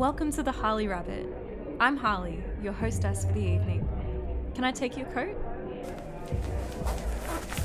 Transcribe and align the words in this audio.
Welcome 0.00 0.32
to 0.32 0.42
the 0.42 0.50
Harley 0.50 0.88
Rabbit. 0.88 1.26
I'm 1.78 1.94
Harley, 1.94 2.42
your 2.62 2.72
hostess 2.72 3.26
for 3.26 3.32
the 3.32 3.40
evening. 3.40 3.86
Can 4.54 4.64
I 4.64 4.72
take 4.72 4.96
your 4.96 5.04
coat? 5.08 5.36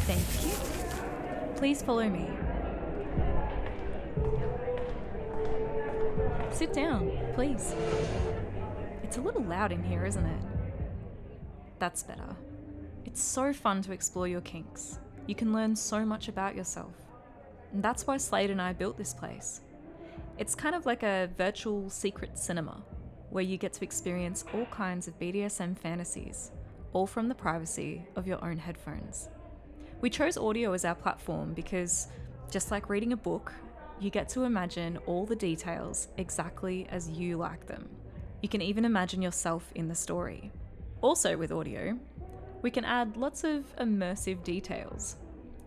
Thank 0.04 0.44
you. 0.44 1.56
Please 1.56 1.82
follow 1.82 2.10
me. 2.10 2.28
Sit 6.52 6.74
down, 6.74 7.10
please. 7.36 7.74
It's 9.02 9.16
a 9.16 9.22
little 9.22 9.44
loud 9.44 9.72
in 9.72 9.82
here, 9.82 10.06
isn't 10.06 10.26
it? 10.26 10.42
That's 11.80 12.04
better. 12.04 12.36
It's 13.06 13.24
so 13.24 13.54
fun 13.54 13.82
to 13.84 13.94
explore 13.94 14.28
your 14.28 14.42
kinks. 14.42 15.00
You 15.26 15.36
can 15.36 15.54
learn 15.54 15.74
so 15.74 16.04
much 16.04 16.28
about 16.28 16.58
yourself. 16.58 16.96
And 17.72 17.82
that's 17.82 18.06
why 18.06 18.18
Slade 18.18 18.52
and 18.52 18.62
I 18.62 18.74
built 18.74 18.98
this 18.98 19.14
place. 19.14 19.62
It's 20.38 20.54
kind 20.54 20.76
of 20.76 20.86
like 20.86 21.04
a 21.04 21.30
virtual 21.38 21.90
secret 21.90 22.38
cinema, 22.38 22.84
where 23.30 23.44
you 23.44 23.58
get 23.58 23.72
to 23.74 23.86
experience 23.86 24.44
all 24.54 24.66
kinds 24.66 25.08
of 25.08 25.18
BDSM 25.18 25.78
fantasies, 25.78 26.52
all 26.92 27.08
from 27.08 27.30
the 27.30 27.36
privacy 27.36 28.06
of 28.18 28.28
your 28.28 28.44
own 28.44 28.58
headphones. 28.58 29.30
We 30.02 30.10
chose 30.10 30.38
audio 30.38 30.74
as 30.74 30.84
our 30.84 30.94
platform 30.94 31.54
because, 31.54 32.10
just 32.52 32.70
like 32.70 32.90
reading 32.90 33.14
a 33.14 33.18
book, 33.18 33.54
you 33.98 34.10
get 34.10 34.28
to 34.30 34.44
imagine 34.44 34.98
all 35.06 35.26
the 35.26 35.38
details 35.38 36.10
exactly 36.18 36.86
as 36.90 37.10
you 37.10 37.38
like 37.38 37.66
them. 37.66 37.88
You 38.42 38.50
can 38.50 38.62
even 38.62 38.84
imagine 38.84 39.22
yourself 39.22 39.72
in 39.74 39.88
the 39.88 39.96
story. 39.96 40.52
Also, 41.00 41.38
with 41.38 41.54
audio, 41.54 41.98
we 42.62 42.72
can 42.72 42.84
add 42.84 43.16
lots 43.16 43.46
of 43.46 43.74
immersive 43.78 44.44
details. 44.44 45.16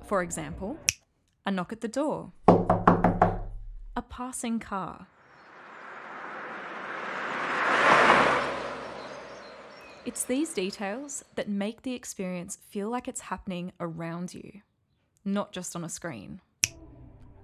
For 0.05 0.23
example, 0.23 0.77
a 1.47 1.51
knock 1.51 1.73
at 1.73 1.81
the 1.81 1.89
door, 1.89 2.33
a 3.99 4.03
passing 4.03 4.61
car. 4.61 5.09
It's 10.07 10.23
these 10.23 10.55
details 10.55 11.25
that 11.35 11.49
make 11.49 11.83
the 11.83 11.95
experience 11.95 12.57
feel 12.71 12.91
like 12.91 13.09
it's 13.09 13.23
happening 13.23 13.73
around 13.81 14.33
you, 14.33 14.63
not 15.25 15.51
just 15.51 15.75
on 15.75 15.83
a 15.83 15.89
screen. 15.89 16.41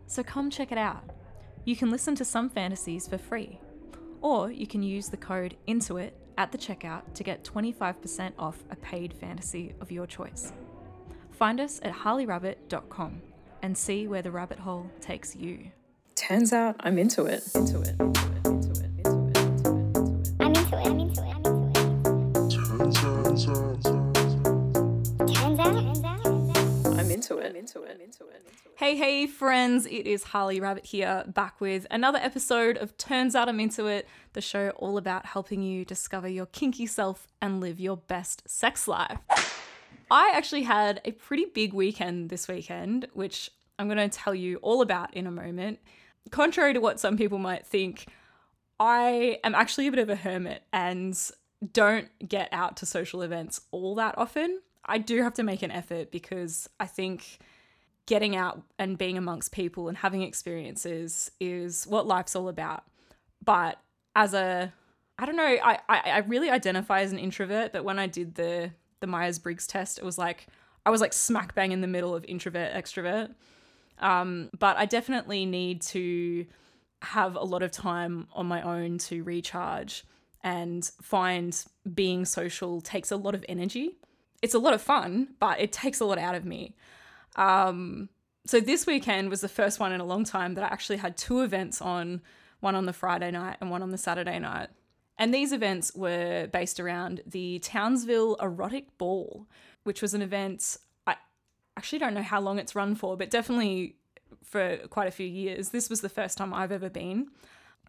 So 0.07 0.23
come 0.23 0.49
check 0.49 0.71
it 0.71 0.79
out. 0.79 1.03
You 1.65 1.75
can 1.75 1.91
listen 1.91 2.15
to 2.15 2.25
some 2.25 2.49
fantasies 2.49 3.09
for 3.09 3.19
free, 3.19 3.59
or 4.21 4.49
you 4.53 4.69
can 4.69 4.85
use 4.85 5.09
the 5.09 5.17
code 5.17 5.57
INTOIT 5.67 6.13
at 6.39 6.53
the 6.53 6.59
checkout 6.59 7.15
to 7.15 7.25
get 7.25 7.43
25% 7.43 8.33
off 8.39 8.63
a 8.71 8.77
paid 8.77 9.13
fantasy 9.13 9.75
of 9.81 9.91
your 9.91 10.07
choice. 10.07 10.53
Find 11.33 11.59
us 11.59 11.81
at 11.83 11.93
harleyrabbit.com 11.93 13.23
and 13.63 13.77
see 13.77 14.07
where 14.07 14.23
the 14.23 14.31
rabbit 14.31 14.61
hole 14.61 14.89
takes 15.01 15.35
you. 15.35 15.73
Turns 16.27 16.55
out 16.55 16.77
I'm 16.81 16.97
into 16.97 17.27
it. 17.27 17.47
Into 17.55 17.83
it. 17.83 18.01
Into 18.01 18.23
it. 18.23 18.47
Into 18.47 18.71
it. 18.81 18.89
Into 18.97 19.21
it. 19.21 19.37
Into 19.45 19.69
it. 19.69 20.33
I'm 20.41 20.55
into 20.55 20.79
it. 20.79 20.87
I'm 20.87 20.99
into 20.99 21.23
it. 21.23 21.29
I'm 21.29 21.45
into 21.45 21.69
it. 21.69 22.51
Turns 22.51 22.97
out, 22.97 23.13
turns 23.13 23.47
out, 23.47 23.85
turns 23.85 23.87
out. 23.87 24.15
Turns 25.35 25.61
out, 25.61 25.73
turns 25.75 26.03
out, 26.03 26.25
turns 26.25 26.57
out. 26.57 26.99
I'm 26.99 27.11
into 27.11 27.37
it. 27.37 27.51
I'm 27.51 27.57
into 27.57 27.83
it. 27.83 27.91
I'm 27.95 28.01
into 28.01 28.25
it. 28.29 28.43
Hey, 28.77 28.97
hey, 28.97 29.27
friends, 29.27 29.85
it 29.85 30.07
is 30.07 30.25
Harley 30.25 30.61
Rabbit 30.61 30.87
here, 30.87 31.25
back 31.27 31.61
with 31.61 31.87
another 31.91 32.19
episode 32.19 32.79
of 32.79 32.97
Turns 32.97 33.35
Out 33.35 33.51
I'm 33.51 33.61
Into 33.61 33.85
It, 33.85 34.09
the 34.33 34.41
show 34.41 34.71
all 34.71 34.97
about 34.97 35.27
helping 35.27 35.63
you 35.63 35.85
discover 35.85 36.27
your 36.27 36.47
kinky 36.47 36.87
self 36.87 37.27
and 37.43 37.61
live 37.61 37.79
your 37.79 37.99
best 37.99 38.49
sex 38.49 38.89
life. 38.89 39.19
I 40.11 40.33
actually 40.35 40.63
had 40.63 41.03
a 41.05 41.13
pretty 41.13 41.45
big 41.45 41.75
weekend 41.75 42.31
this 42.31 42.49
weekend, 42.49 43.09
which 43.13 43.51
I'm 43.79 43.89
going 43.89 43.99
to 43.99 44.09
tell 44.09 44.35
you 44.35 44.57
all 44.63 44.81
about 44.81 45.13
in 45.13 45.27
a 45.27 45.31
moment. 45.31 45.81
Contrary 46.31 46.75
to 46.75 46.81
what 46.81 46.99
some 47.01 47.17
people 47.17 47.39
might 47.39 47.67
think, 47.67 48.07
I 48.81 49.39
am 49.45 49.55
actually 49.55 49.87
a 49.87 49.91
bit 49.91 50.01
of 50.01 50.09
a 50.09 50.17
hermit 50.17 50.63
and 50.73 51.19
don't 51.73 52.09
get 52.27 52.49
out 52.53 52.77
to 52.79 52.87
social 52.87 53.23
events 53.23 53.61
all 53.71 53.95
that 53.97 54.17
often. 54.19 54.61
I 54.85 54.99
do 54.99 55.23
have 55.23 55.35
to 55.35 55.43
make 55.43 55.63
an 55.63 55.71
effort 55.71 56.11
because 56.11 56.69
I 56.79 56.87
think 56.87 57.39
getting 58.07 58.37
out 58.37 58.63
and 58.79 58.99
being 58.99 59.17
amongst 59.17 59.53
people 59.53 59.89
and 59.89 59.97
having 59.97 60.23
experiences 60.23 61.31
is 61.41 61.87
what 61.87 62.07
life's 62.07 62.37
all 62.37 62.49
about. 62.49 62.85
But 63.43 63.79
as 64.15 64.35
a, 64.35 64.73
I 65.19 65.27
don't 65.27 65.37
know, 65.37 65.43
I, 65.43 65.79
I, 65.89 65.99
I 66.07 66.19
really 66.19 66.51
identify 66.51 67.01
as 67.01 67.13
an 67.13 67.19
introvert, 67.19 67.73
but 67.73 67.85
when 67.85 67.99
I 67.99 68.07
did 68.07 68.35
the 68.35 68.73
the 69.01 69.07
Myers 69.07 69.39
Briggs 69.39 69.67
test, 69.67 69.99
it 69.99 70.05
was 70.05 70.17
like 70.17 70.47
I 70.87 70.91
was 70.91 71.01
like 71.01 71.13
smack 71.13 71.55
bang 71.55 71.73
in 71.73 71.83
the 71.83 71.87
middle 71.87 72.15
of 72.15 72.25
introvert 72.25 72.73
extrovert. 72.73 73.35
Um, 73.99 74.51
but 74.59 74.77
I 74.77 74.87
definitely 74.87 75.47
need 75.47 75.83
to 75.83 76.47
have 77.03 77.37
a 77.37 77.43
lot 77.45 77.63
of 77.63 77.71
time 77.71 78.29
on 78.33 78.47
my 78.47 78.63
own 78.63 78.99
to 78.99 79.23
recharge 79.23 80.05
and 80.43 80.85
find 81.01 81.65
being 81.95 82.25
social 82.25 82.81
takes 82.81 83.11
a 83.11 83.17
lot 83.17 83.35
of 83.35 83.45
energy. 83.49 83.97
It's 84.43 84.55
a 84.55 84.59
lot 84.59 84.75
of 84.75 84.83
fun, 84.83 85.29
but 85.41 85.61
it 85.61 85.73
takes 85.73 86.01
a 86.01 86.05
lot 86.05 86.19
out 86.19 86.35
of 86.35 86.45
me. 86.45 86.75
Um, 87.37 88.09
so 88.47 88.61
this 88.61 88.87
weekend 88.87 89.31
was 89.31 89.41
the 89.41 89.49
first 89.49 89.81
one 89.81 89.93
in 89.93 90.01
a 90.01 90.05
long 90.05 90.25
time 90.25 90.55
that 90.55 90.65
I 90.65 90.67
actually 90.67 90.99
had 90.99 91.17
two 91.17 91.41
events 91.41 91.81
on, 91.81 92.21
one 92.61 92.75
on 92.75 92.85
the 92.85 92.93
Friday 92.93 93.31
night 93.31 93.57
and 93.61 93.71
one 93.71 93.83
on 93.83 93.91
the 93.91 93.99
Saturday 93.99 94.39
night. 94.39 94.69
And 95.19 95.33
these 95.33 95.53
events 95.53 95.95
were 95.95 96.49
based 96.53 96.79
around 96.79 97.23
the 97.27 97.59
Townsville 97.61 98.37
Erotic 98.43 98.99
Ball, 98.99 99.47
which 99.85 100.03
was 100.03 100.13
an 100.13 100.23
event 100.23 100.77
actually 101.77 101.99
don't 101.99 102.15
know 102.15 102.23
how 102.23 102.41
long 102.41 102.59
it's 102.59 102.75
run 102.75 102.95
for, 102.95 103.17
but 103.17 103.31
definitely 103.31 103.97
for 104.43 104.77
quite 104.89 105.09
a 105.09 105.13
few 105.13 105.27
years. 105.27 105.71
This 105.71 105.91
was 105.91 106.01
the 106.01 106.09
first 106.09 106.39
time 106.39 106.55
I've 106.55 106.73
ever 106.73 106.91
been. 106.91 107.29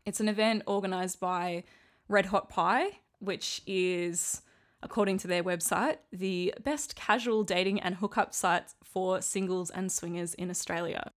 It's 0.05 0.19
an 0.19 0.29
event 0.29 0.63
organized 0.65 1.19
by 1.19 1.63
Red 2.07 2.27
Hot 2.27 2.49
Pie, 2.49 2.99
which 3.19 3.61
is, 3.65 4.41
according 4.83 5.17
to 5.19 5.27
their 5.27 5.43
website, 5.43 5.97
the 6.11 6.53
best 6.63 6.95
casual 6.95 7.43
dating 7.43 7.79
and 7.79 7.95
hookup 7.95 8.33
site 8.33 8.73
for 8.83 9.21
singles 9.21 9.69
and 9.69 9.91
swingers 9.91 10.33
in 10.35 10.49
Australia. 10.49 11.11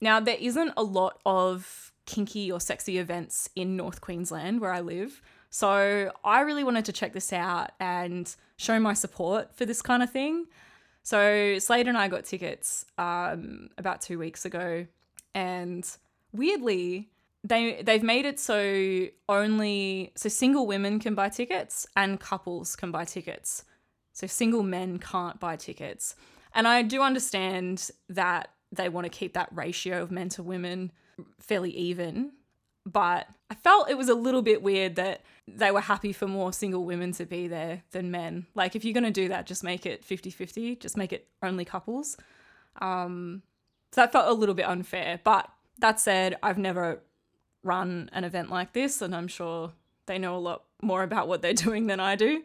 Now, 0.00 0.20
there 0.20 0.36
isn't 0.38 0.72
a 0.76 0.82
lot 0.82 1.20
of 1.24 1.92
kinky 2.06 2.50
or 2.52 2.60
sexy 2.60 2.98
events 2.98 3.48
in 3.56 3.76
North 3.76 4.00
Queensland 4.00 4.60
where 4.60 4.72
I 4.72 4.80
live. 4.80 5.22
So 5.50 6.12
I 6.24 6.40
really 6.40 6.64
wanted 6.64 6.84
to 6.86 6.92
check 6.92 7.12
this 7.12 7.32
out 7.32 7.70
and 7.78 8.34
show 8.56 8.78
my 8.80 8.92
support 8.92 9.54
for 9.56 9.64
this 9.64 9.80
kind 9.80 10.02
of 10.02 10.10
thing. 10.10 10.46
So 11.04 11.58
Slade 11.58 11.86
and 11.86 11.98
I 11.98 12.08
got 12.08 12.24
tickets 12.24 12.86
um, 12.96 13.68
about 13.76 14.00
two 14.00 14.18
weeks 14.18 14.46
ago, 14.46 14.86
and 15.34 15.88
weirdly, 16.32 17.10
they 17.44 17.82
they've 17.82 18.02
made 18.02 18.24
it 18.24 18.40
so 18.40 19.06
only 19.28 20.12
so 20.16 20.30
single 20.30 20.66
women 20.66 20.98
can 20.98 21.14
buy 21.14 21.28
tickets 21.28 21.86
and 21.94 22.18
couples 22.18 22.74
can 22.74 22.90
buy 22.90 23.04
tickets. 23.04 23.64
So 24.12 24.26
single 24.26 24.62
men 24.62 24.98
can't 24.98 25.38
buy 25.38 25.56
tickets. 25.56 26.14
And 26.54 26.66
I 26.66 26.82
do 26.82 27.02
understand 27.02 27.90
that 28.08 28.48
they 28.72 28.88
want 28.88 29.04
to 29.04 29.10
keep 29.10 29.34
that 29.34 29.50
ratio 29.52 30.02
of 30.02 30.10
men 30.10 30.30
to 30.30 30.42
women 30.42 30.90
fairly 31.38 31.70
even, 31.70 32.32
but 32.86 33.26
I 33.50 33.54
felt 33.54 33.90
it 33.90 33.98
was 33.98 34.08
a 34.08 34.14
little 34.14 34.42
bit 34.42 34.62
weird 34.62 34.94
that 34.96 35.20
they 35.46 35.70
were 35.70 35.80
happy 35.80 36.12
for 36.12 36.26
more 36.26 36.52
single 36.52 36.84
women 36.84 37.12
to 37.12 37.26
be 37.26 37.48
there 37.48 37.82
than 37.90 38.10
men. 38.10 38.46
Like, 38.54 38.74
if 38.74 38.84
you're 38.84 38.94
going 38.94 39.04
to 39.04 39.10
do 39.10 39.28
that, 39.28 39.46
just 39.46 39.62
make 39.62 39.84
it 39.84 40.04
50 40.04 40.30
50, 40.30 40.76
just 40.76 40.96
make 40.96 41.12
it 41.12 41.28
only 41.42 41.64
couples. 41.64 42.16
Um, 42.80 43.42
so 43.92 44.00
that 44.00 44.12
felt 44.12 44.28
a 44.28 44.32
little 44.32 44.54
bit 44.54 44.66
unfair. 44.66 45.20
But 45.22 45.48
that 45.78 46.00
said, 46.00 46.36
I've 46.42 46.58
never 46.58 47.02
run 47.62 48.10
an 48.12 48.24
event 48.24 48.50
like 48.50 48.72
this, 48.72 49.02
and 49.02 49.14
I'm 49.14 49.28
sure 49.28 49.72
they 50.06 50.18
know 50.18 50.36
a 50.36 50.38
lot 50.38 50.64
more 50.82 51.02
about 51.02 51.28
what 51.28 51.42
they're 51.42 51.52
doing 51.54 51.86
than 51.86 52.00
I 52.00 52.16
do. 52.16 52.42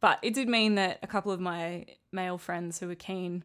But 0.00 0.18
it 0.22 0.34
did 0.34 0.48
mean 0.48 0.76
that 0.76 0.98
a 1.02 1.06
couple 1.06 1.32
of 1.32 1.40
my 1.40 1.86
male 2.12 2.38
friends 2.38 2.78
who 2.78 2.88
were 2.88 2.94
keen 2.94 3.42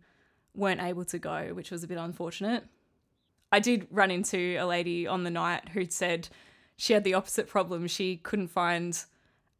weren't 0.54 0.82
able 0.82 1.06
to 1.06 1.18
go, 1.18 1.50
which 1.54 1.72
was 1.72 1.84
a 1.84 1.88
bit 1.88 1.98
unfortunate. 1.98 2.66
I 3.52 3.60
did 3.60 3.88
run 3.92 4.12
into 4.12 4.58
a 4.60 4.66
lady 4.66 5.08
on 5.08 5.24
the 5.24 5.32
night 5.32 5.70
who'd 5.70 5.94
said 5.94 6.30
she 6.84 6.92
had 6.92 7.06
the 7.06 7.14
opposite 7.14 7.48
problem. 7.48 7.88
She 7.88 8.18
couldn't 8.18 8.50
find 8.50 9.02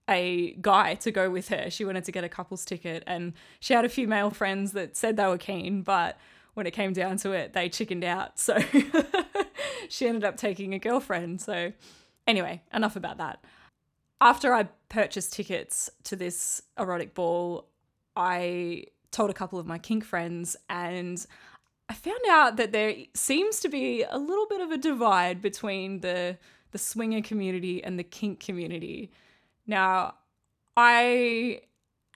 a 0.10 0.58
guy 0.60 0.96
to 0.96 1.10
go 1.10 1.30
with 1.30 1.48
her. 1.48 1.70
She 1.70 1.86
wanted 1.86 2.04
to 2.04 2.12
get 2.12 2.26
a 2.26 2.28
couple's 2.28 2.66
ticket, 2.66 3.02
and 3.08 3.32
she 3.62 3.74
had 3.74 3.86
a 3.86 3.90
few 3.90 4.10
male 4.10 4.30
friends 4.30 4.74
that 4.74 4.98
said 4.98 5.16
they 5.16 5.26
were 5.26 5.38
keen, 5.38 5.84
but 5.84 6.18
when 6.54 6.68
it 6.68 6.72
came 6.72 6.92
down 6.92 7.16
to 7.20 7.32
it, 7.32 7.54
they 7.54 7.70
chickened 7.70 8.04
out. 8.04 8.34
So 8.40 8.60
she 9.88 10.06
ended 10.06 10.26
up 10.26 10.36
taking 10.36 10.74
a 10.74 10.80
girlfriend. 10.80 11.40
So, 11.40 11.72
anyway, 12.28 12.62
enough 12.74 12.98
about 12.98 13.20
that. 13.20 13.42
After 14.20 14.54
I 14.54 14.64
purchased 14.90 15.32
tickets 15.32 15.90
to 16.04 16.18
this 16.18 16.62
erotic 16.78 17.14
ball, 17.14 17.70
I 18.18 18.88
told 19.12 19.30
a 19.30 19.34
couple 19.34 19.60
of 19.60 19.66
my 19.66 19.78
kink 19.78 20.04
friends, 20.04 20.58
and 20.70 21.26
I 21.88 21.94
found 21.94 22.20
out 22.30 22.58
that 22.58 22.74
there 22.74 22.96
seems 23.14 23.62
to 23.62 23.70
be 23.70 24.04
a 24.04 24.18
little 24.18 24.48
bit 24.48 24.60
of 24.60 24.72
a 24.72 24.78
divide 24.78 25.42
between 25.42 26.02
the 26.02 26.38
the 26.74 26.78
swinger 26.78 27.22
community 27.22 27.82
and 27.82 27.98
the 27.98 28.04
kink 28.04 28.42
community. 28.42 29.12
Now, 29.66 30.16
I 30.76 31.62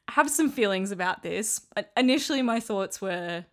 have 0.09 0.29
some 0.29 0.49
feelings 0.51 0.91
about 0.91 1.23
this. 1.23 1.61
Initially, 1.95 2.41
my 2.41 2.59
thoughts 2.59 3.01
were 3.01 3.45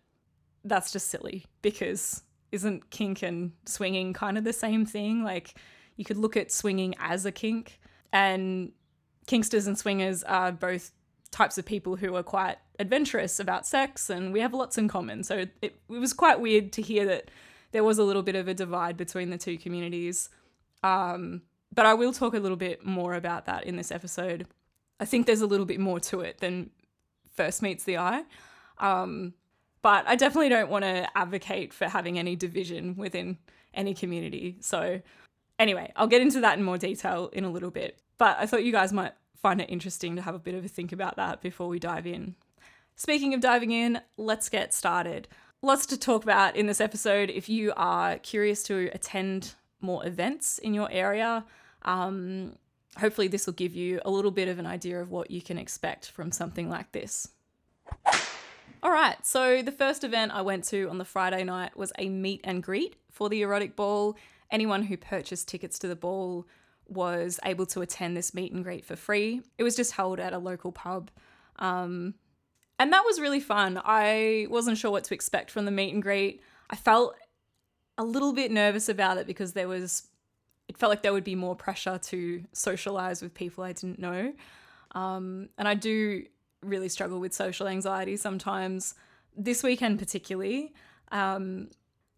that's 0.65 0.91
just 0.91 1.07
silly 1.07 1.45
because 1.61 2.23
isn't 2.51 2.89
kink 2.89 3.21
and 3.21 3.51
swinging 3.65 4.13
kind 4.13 4.37
of 4.37 4.43
the 4.43 4.53
same 4.53 4.85
thing? 4.85 5.23
Like, 5.23 5.53
you 5.95 6.03
could 6.03 6.17
look 6.17 6.35
at 6.35 6.51
swinging 6.51 6.95
as 6.99 7.25
a 7.25 7.31
kink. 7.31 7.79
And 8.11 8.71
kinksters 9.27 9.67
and 9.67 9.77
swingers 9.77 10.23
are 10.23 10.51
both 10.51 10.91
types 11.31 11.57
of 11.57 11.65
people 11.65 11.97
who 11.97 12.15
are 12.15 12.23
quite 12.23 12.57
adventurous 12.79 13.39
about 13.39 13.67
sex, 13.67 14.09
and 14.09 14.31
we 14.33 14.39
have 14.39 14.53
lots 14.53 14.77
in 14.77 14.87
common. 14.87 15.23
So 15.23 15.37
it, 15.37 15.57
it 15.61 15.75
was 15.87 16.13
quite 16.13 16.39
weird 16.39 16.71
to 16.73 16.81
hear 16.81 17.05
that 17.05 17.29
there 17.71 17.83
was 17.83 17.97
a 17.97 18.03
little 18.03 18.23
bit 18.23 18.35
of 18.35 18.47
a 18.47 18.53
divide 18.53 18.95
between 18.95 19.29
the 19.29 19.37
two 19.37 19.57
communities. 19.57 20.29
Um, 20.83 21.41
but 21.73 21.85
I 21.85 21.93
will 21.93 22.13
talk 22.13 22.33
a 22.33 22.39
little 22.39 22.57
bit 22.57 22.85
more 22.85 23.13
about 23.13 23.45
that 23.45 23.65
in 23.65 23.75
this 23.75 23.91
episode. 23.91 24.47
I 24.99 25.05
think 25.05 25.25
there's 25.25 25.41
a 25.41 25.47
little 25.47 25.65
bit 25.65 25.79
more 25.79 25.99
to 26.01 26.21
it 26.21 26.39
than 26.39 26.69
first 27.33 27.61
meets 27.61 27.83
the 27.83 27.97
eye. 27.97 28.23
Um, 28.79 29.33
but 29.81 30.07
I 30.07 30.15
definitely 30.15 30.49
don't 30.49 30.69
want 30.69 30.83
to 30.83 31.07
advocate 31.15 31.73
for 31.73 31.87
having 31.87 32.17
any 32.17 32.35
division 32.35 32.95
within 32.95 33.37
any 33.73 33.93
community. 33.93 34.57
So, 34.61 35.01
anyway, 35.59 35.91
I'll 35.95 36.07
get 36.07 36.21
into 36.21 36.41
that 36.41 36.57
in 36.57 36.63
more 36.63 36.77
detail 36.77 37.29
in 37.33 37.43
a 37.43 37.51
little 37.51 37.71
bit. 37.71 37.99
But 38.17 38.37
I 38.39 38.45
thought 38.45 38.63
you 38.63 38.71
guys 38.71 38.93
might 38.93 39.13
find 39.35 39.61
it 39.61 39.69
interesting 39.69 40.15
to 40.15 40.21
have 40.21 40.33
a 40.33 40.39
bit 40.39 40.55
of 40.55 40.65
a 40.65 40.67
think 40.67 40.91
about 40.91 41.17
that 41.17 41.41
before 41.41 41.67
we 41.67 41.77
dive 41.77 42.07
in. 42.07 42.35
Speaking 42.95 43.33
of 43.33 43.41
diving 43.41 43.71
in, 43.71 43.99
let's 44.17 44.49
get 44.49 44.73
started. 44.73 45.27
Lots 45.61 45.85
to 45.87 45.99
talk 45.99 46.23
about 46.23 46.55
in 46.55 46.65
this 46.65 46.81
episode. 46.81 47.29
If 47.29 47.49
you 47.49 47.73
are 47.75 48.17
curious 48.19 48.63
to 48.63 48.89
attend 48.93 49.53
more 49.85 50.05
events 50.05 50.57
in 50.57 50.73
your 50.73 50.89
area, 50.91 51.45
um, 51.83 52.57
hopefully, 52.97 53.27
this 53.27 53.45
will 53.45 53.53
give 53.53 53.75
you 53.75 54.01
a 54.03 54.09
little 54.09 54.31
bit 54.31 54.47
of 54.47 54.59
an 54.59 54.65
idea 54.65 54.99
of 54.99 55.11
what 55.11 55.31
you 55.31 55.41
can 55.41 55.57
expect 55.57 56.09
from 56.09 56.31
something 56.31 56.69
like 56.69 56.91
this. 56.91 57.29
All 58.83 58.91
right, 58.91 59.23
so 59.25 59.61
the 59.61 59.71
first 59.71 60.03
event 60.03 60.31
I 60.31 60.41
went 60.41 60.63
to 60.65 60.89
on 60.89 60.97
the 60.97 61.05
Friday 61.05 61.43
night 61.43 61.75
was 61.75 61.91
a 61.97 62.09
meet 62.09 62.41
and 62.43 62.61
greet 62.61 62.97
for 63.11 63.29
the 63.29 63.41
erotic 63.41 63.75
ball. 63.75 64.15
Anyone 64.51 64.83
who 64.83 64.97
purchased 64.97 65.47
tickets 65.47 65.79
to 65.79 65.87
the 65.87 65.95
ball 65.95 66.45
was 66.87 67.39
able 67.43 67.65
to 67.67 67.81
attend 67.81 68.15
this 68.15 68.33
meet 68.33 68.51
and 68.51 68.63
greet 68.63 68.85
for 68.85 68.95
free. 68.95 69.41
It 69.57 69.63
was 69.63 69.75
just 69.75 69.93
held 69.93 70.19
at 70.19 70.33
a 70.33 70.37
local 70.37 70.71
pub. 70.71 71.09
Um, 71.57 72.13
and 72.77 72.93
that 72.93 73.03
was 73.05 73.19
really 73.19 73.39
fun. 73.39 73.81
I 73.83 74.47
wasn't 74.49 74.77
sure 74.77 74.91
what 74.91 75.05
to 75.05 75.13
expect 75.13 75.49
from 75.49 75.65
the 75.65 75.71
meet 75.71 75.93
and 75.93 76.03
greet. 76.03 76.41
I 76.69 76.75
felt 76.75 77.15
a 77.97 78.03
little 78.03 78.33
bit 78.33 78.51
nervous 78.51 78.89
about 78.89 79.17
it 79.17 79.27
because 79.27 79.53
there 79.53 79.67
was, 79.67 80.07
it 80.67 80.77
felt 80.77 80.89
like 80.89 81.01
there 81.01 81.13
would 81.13 81.23
be 81.23 81.35
more 81.35 81.55
pressure 81.55 81.97
to 81.97 82.43
socialize 82.51 83.21
with 83.21 83.33
people 83.33 83.63
I 83.63 83.73
didn't 83.73 83.99
know. 83.99 84.33
Um, 84.93 85.49
and 85.57 85.67
I 85.67 85.75
do 85.75 86.25
really 86.61 86.89
struggle 86.89 87.19
with 87.19 87.33
social 87.33 87.67
anxiety 87.67 88.17
sometimes, 88.17 88.95
this 89.35 89.63
weekend 89.63 89.99
particularly. 89.99 90.73
Um, 91.11 91.69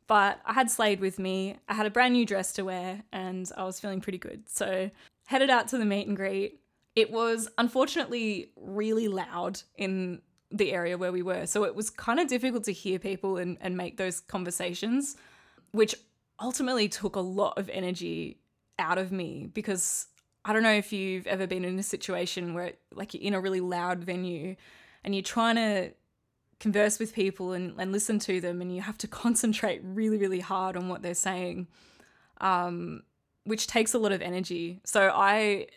but 0.08 0.40
I 0.46 0.54
had 0.54 0.72
Slade 0.72 1.02
with 1.02 1.20
me. 1.20 1.58
I 1.68 1.74
had 1.74 1.86
a 1.86 1.90
brand 1.90 2.14
new 2.14 2.26
dress 2.26 2.54
to 2.54 2.64
wear 2.64 3.04
and 3.12 3.50
I 3.58 3.66
was 3.66 3.80
feeling 3.80 4.02
pretty 4.02 4.18
good. 4.18 4.50
So, 4.50 4.90
headed 5.26 5.50
out 5.50 5.68
to 5.70 5.78
the 5.78 5.86
meet 5.86 6.08
and 6.08 6.16
greet. 6.16 6.62
It 6.96 7.12
was 7.12 7.50
unfortunately 7.58 8.52
really 8.56 9.10
loud 9.10 9.62
in 9.76 10.22
the 10.50 10.72
area 10.72 10.98
where 10.98 11.12
we 11.12 11.22
were. 11.22 11.46
So, 11.46 11.66
it 11.66 11.76
was 11.76 11.90
kind 11.90 12.22
of 12.22 12.28
difficult 12.28 12.64
to 12.66 12.72
hear 12.72 13.00
people 13.00 13.38
and, 13.38 13.58
and 13.60 13.76
make 13.76 13.98
those 13.98 14.22
conversations, 14.22 15.18
which 15.72 15.96
ultimately 16.40 16.88
took 16.88 17.16
a 17.16 17.22
lot 17.22 17.58
of 17.58 17.70
energy 17.70 18.40
out 18.80 18.98
of 18.98 19.12
me 19.12 19.50
because 19.52 20.08
I 20.46 20.54
don't 20.54 20.64
know 20.64 20.74
if 20.74 20.94
you've 20.94 21.28
ever 21.28 21.46
been 21.46 21.66
in 21.66 21.78
a 21.78 21.84
situation 21.84 22.54
where, 22.54 22.74
like, 22.94 23.14
you're 23.14 23.24
in 23.24 23.34
a 23.34 23.42
really 23.42 23.60
loud 23.60 24.04
venue 24.04 24.56
and 25.04 25.14
you're 25.14 25.22
trying 25.22 25.56
to 25.56 25.92
converse 26.60 27.00
with 27.00 27.14
people 27.14 27.52
and, 27.52 27.74
and 27.78 27.92
listen 27.92 28.18
to 28.20 28.40
them, 28.40 28.62
and 28.62 28.74
you 28.74 28.82
have 28.82 28.98
to 29.00 29.08
concentrate 29.10 29.82
really, 29.84 30.18
really 30.18 30.40
hard 30.40 30.78
on 30.78 30.88
what 30.88 31.02
they're 31.02 31.14
saying, 31.14 31.68
um, 32.40 33.04
which 33.44 33.68
takes 33.68 33.94
a 33.94 34.00
lot 34.00 34.12
of 34.12 34.22
energy. 34.22 34.80
So, 34.86 35.12
I, 35.14 35.68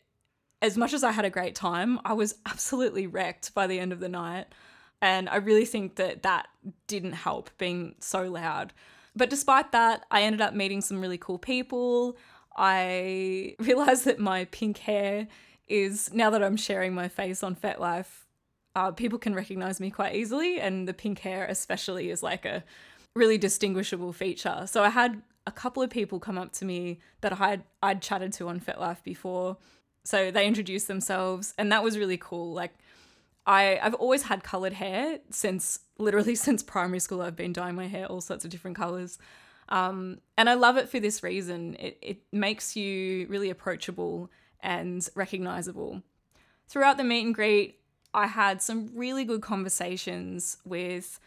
as 0.62 0.76
much 0.76 0.92
as 0.92 1.02
I 1.02 1.10
had 1.10 1.24
a 1.24 1.30
great 1.30 1.56
time, 1.56 1.98
I 2.04 2.12
was 2.12 2.36
absolutely 2.46 3.08
wrecked 3.08 3.52
by 3.54 3.66
the 3.66 3.80
end 3.80 3.92
of 3.92 4.00
the 4.00 4.08
night. 4.08 4.46
And 5.02 5.28
I 5.30 5.36
really 5.36 5.64
think 5.64 5.96
that 5.96 6.22
that 6.22 6.48
didn't 6.86 7.12
help 7.12 7.50
being 7.56 7.94
so 8.00 8.24
loud. 8.24 8.72
But 9.16 9.30
despite 9.30 9.72
that, 9.72 10.04
I 10.10 10.22
ended 10.22 10.40
up 10.40 10.54
meeting 10.54 10.80
some 10.80 11.00
really 11.00 11.18
cool 11.18 11.38
people. 11.38 12.16
I 12.56 13.56
realized 13.58 14.04
that 14.04 14.18
my 14.18 14.46
pink 14.46 14.78
hair 14.78 15.28
is 15.68 16.12
now 16.12 16.30
that 16.30 16.42
I'm 16.42 16.56
sharing 16.56 16.94
my 16.94 17.08
face 17.08 17.42
on 17.42 17.54
FetLife, 17.54 18.24
uh, 18.74 18.90
people 18.92 19.18
can 19.18 19.34
recognize 19.34 19.80
me 19.80 19.90
quite 19.90 20.14
easily, 20.14 20.60
and 20.60 20.86
the 20.86 20.94
pink 20.94 21.20
hair, 21.20 21.46
especially, 21.46 22.10
is 22.10 22.22
like 22.22 22.44
a 22.44 22.64
really 23.16 23.38
distinguishable 23.38 24.12
feature. 24.12 24.64
So 24.66 24.82
I 24.84 24.90
had 24.90 25.22
a 25.46 25.52
couple 25.52 25.82
of 25.82 25.90
people 25.90 26.20
come 26.20 26.38
up 26.38 26.52
to 26.54 26.64
me 26.64 27.00
that 27.20 27.40
I'd 27.40 27.64
I'd 27.82 28.02
chatted 28.02 28.32
to 28.34 28.48
on 28.48 28.60
FetLife 28.60 29.02
before. 29.02 29.56
So 30.04 30.30
they 30.30 30.46
introduced 30.46 30.88
themselves, 30.88 31.54
and 31.58 31.70
that 31.72 31.82
was 31.82 31.98
really 31.98 32.16
cool. 32.16 32.52
Like 32.52 32.74
I 33.50 33.80
I've 33.82 33.94
always 33.94 34.22
had 34.22 34.44
colored 34.44 34.74
hair 34.74 35.18
since 35.30 35.80
literally 35.98 36.34
since 36.46 36.62
primary 36.62 37.00
school. 37.00 37.20
I've 37.20 37.36
been 37.36 37.52
dyeing 37.52 37.74
my 37.74 37.88
hair 37.88 38.06
all 38.06 38.20
sorts 38.20 38.44
of 38.44 38.50
different 38.50 38.76
colors. 38.76 39.18
Um, 39.68 40.20
and 40.36 40.48
I 40.48 40.54
love 40.54 40.76
it 40.76 40.88
for 40.88 40.98
this 40.98 41.22
reason. 41.22 41.76
It, 41.78 41.98
it 42.02 42.18
makes 42.32 42.74
you 42.74 43.26
really 43.28 43.50
approachable 43.50 44.30
and 44.60 45.06
recognizable. 45.14 46.02
Throughout 46.68 46.96
the 46.96 47.04
meet 47.04 47.24
and 47.24 47.34
greet, 47.34 47.78
I 48.12 48.26
had 48.26 48.60
some 48.62 48.90
really 48.94 49.24
good 49.24 49.42
conversations 49.42 50.56
with 50.64 51.20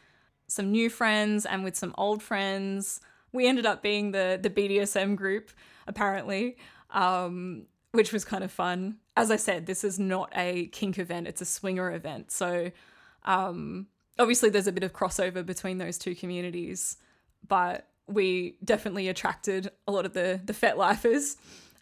some 0.47 0.71
new 0.71 0.89
friends 0.89 1.45
and 1.45 1.63
with 1.63 1.77
some 1.77 1.95
old 1.97 2.21
friends. 2.21 2.99
We 3.31 3.47
ended 3.47 3.65
up 3.65 3.81
being 3.81 4.11
the 4.11 4.39
the 4.41 4.49
BDSM 4.49 5.17
group, 5.17 5.51
apparently, 5.87 6.57
um, 6.89 7.65
which 7.91 8.13
was 8.13 8.23
kind 8.23 8.43
of 8.43 8.51
fun. 8.51 8.97
As 9.15 9.29
I 9.29 9.35
said, 9.35 9.65
this 9.65 9.83
is 9.83 9.99
not 9.99 10.31
a 10.35 10.67
kink 10.67 10.97
event; 10.97 11.27
it's 11.27 11.41
a 11.41 11.45
swinger 11.45 11.93
event. 11.93 12.31
So, 12.31 12.71
um, 13.23 13.87
obviously, 14.17 14.49
there's 14.49 14.67
a 14.67 14.71
bit 14.71 14.83
of 14.83 14.93
crossover 14.93 15.45
between 15.45 15.77
those 15.77 15.97
two 15.97 16.15
communities, 16.15 16.97
but 17.47 17.87
we 18.07 18.57
definitely 18.63 19.07
attracted 19.07 19.69
a 19.87 19.91
lot 19.91 20.05
of 20.05 20.13
the 20.13 20.41
the 20.43 20.53
fet 20.53 20.77
lifers, 20.77 21.37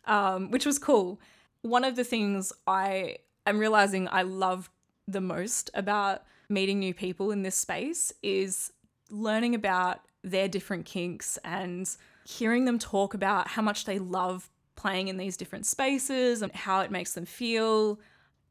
um, 0.05 0.51
which 0.51 0.65
was 0.65 0.77
cool. 0.77 1.19
One 1.61 1.83
of 1.83 1.95
the 1.95 2.03
things 2.03 2.51
I 2.67 3.17
am 3.45 3.59
realizing 3.59 4.07
I 4.11 4.23
love 4.23 4.69
the 5.07 5.21
most 5.21 5.69
about 5.73 6.23
meeting 6.49 6.79
new 6.79 6.93
people 6.93 7.31
in 7.31 7.43
this 7.43 7.55
space 7.55 8.11
is 8.21 8.71
learning 9.09 9.55
about 9.55 10.01
their 10.23 10.47
different 10.47 10.85
kinks 10.85 11.37
and 11.43 11.89
hearing 12.25 12.65
them 12.65 12.77
talk 12.77 13.13
about 13.13 13.47
how 13.49 13.61
much 13.61 13.85
they 13.85 13.99
love 13.99 14.50
playing 14.81 15.07
in 15.07 15.17
these 15.17 15.38
different 15.38 15.65
spaces 15.65 16.41
and 16.41 16.51
how 16.53 16.81
it 16.81 16.89
makes 16.89 17.13
them 17.13 17.25
feel. 17.25 18.00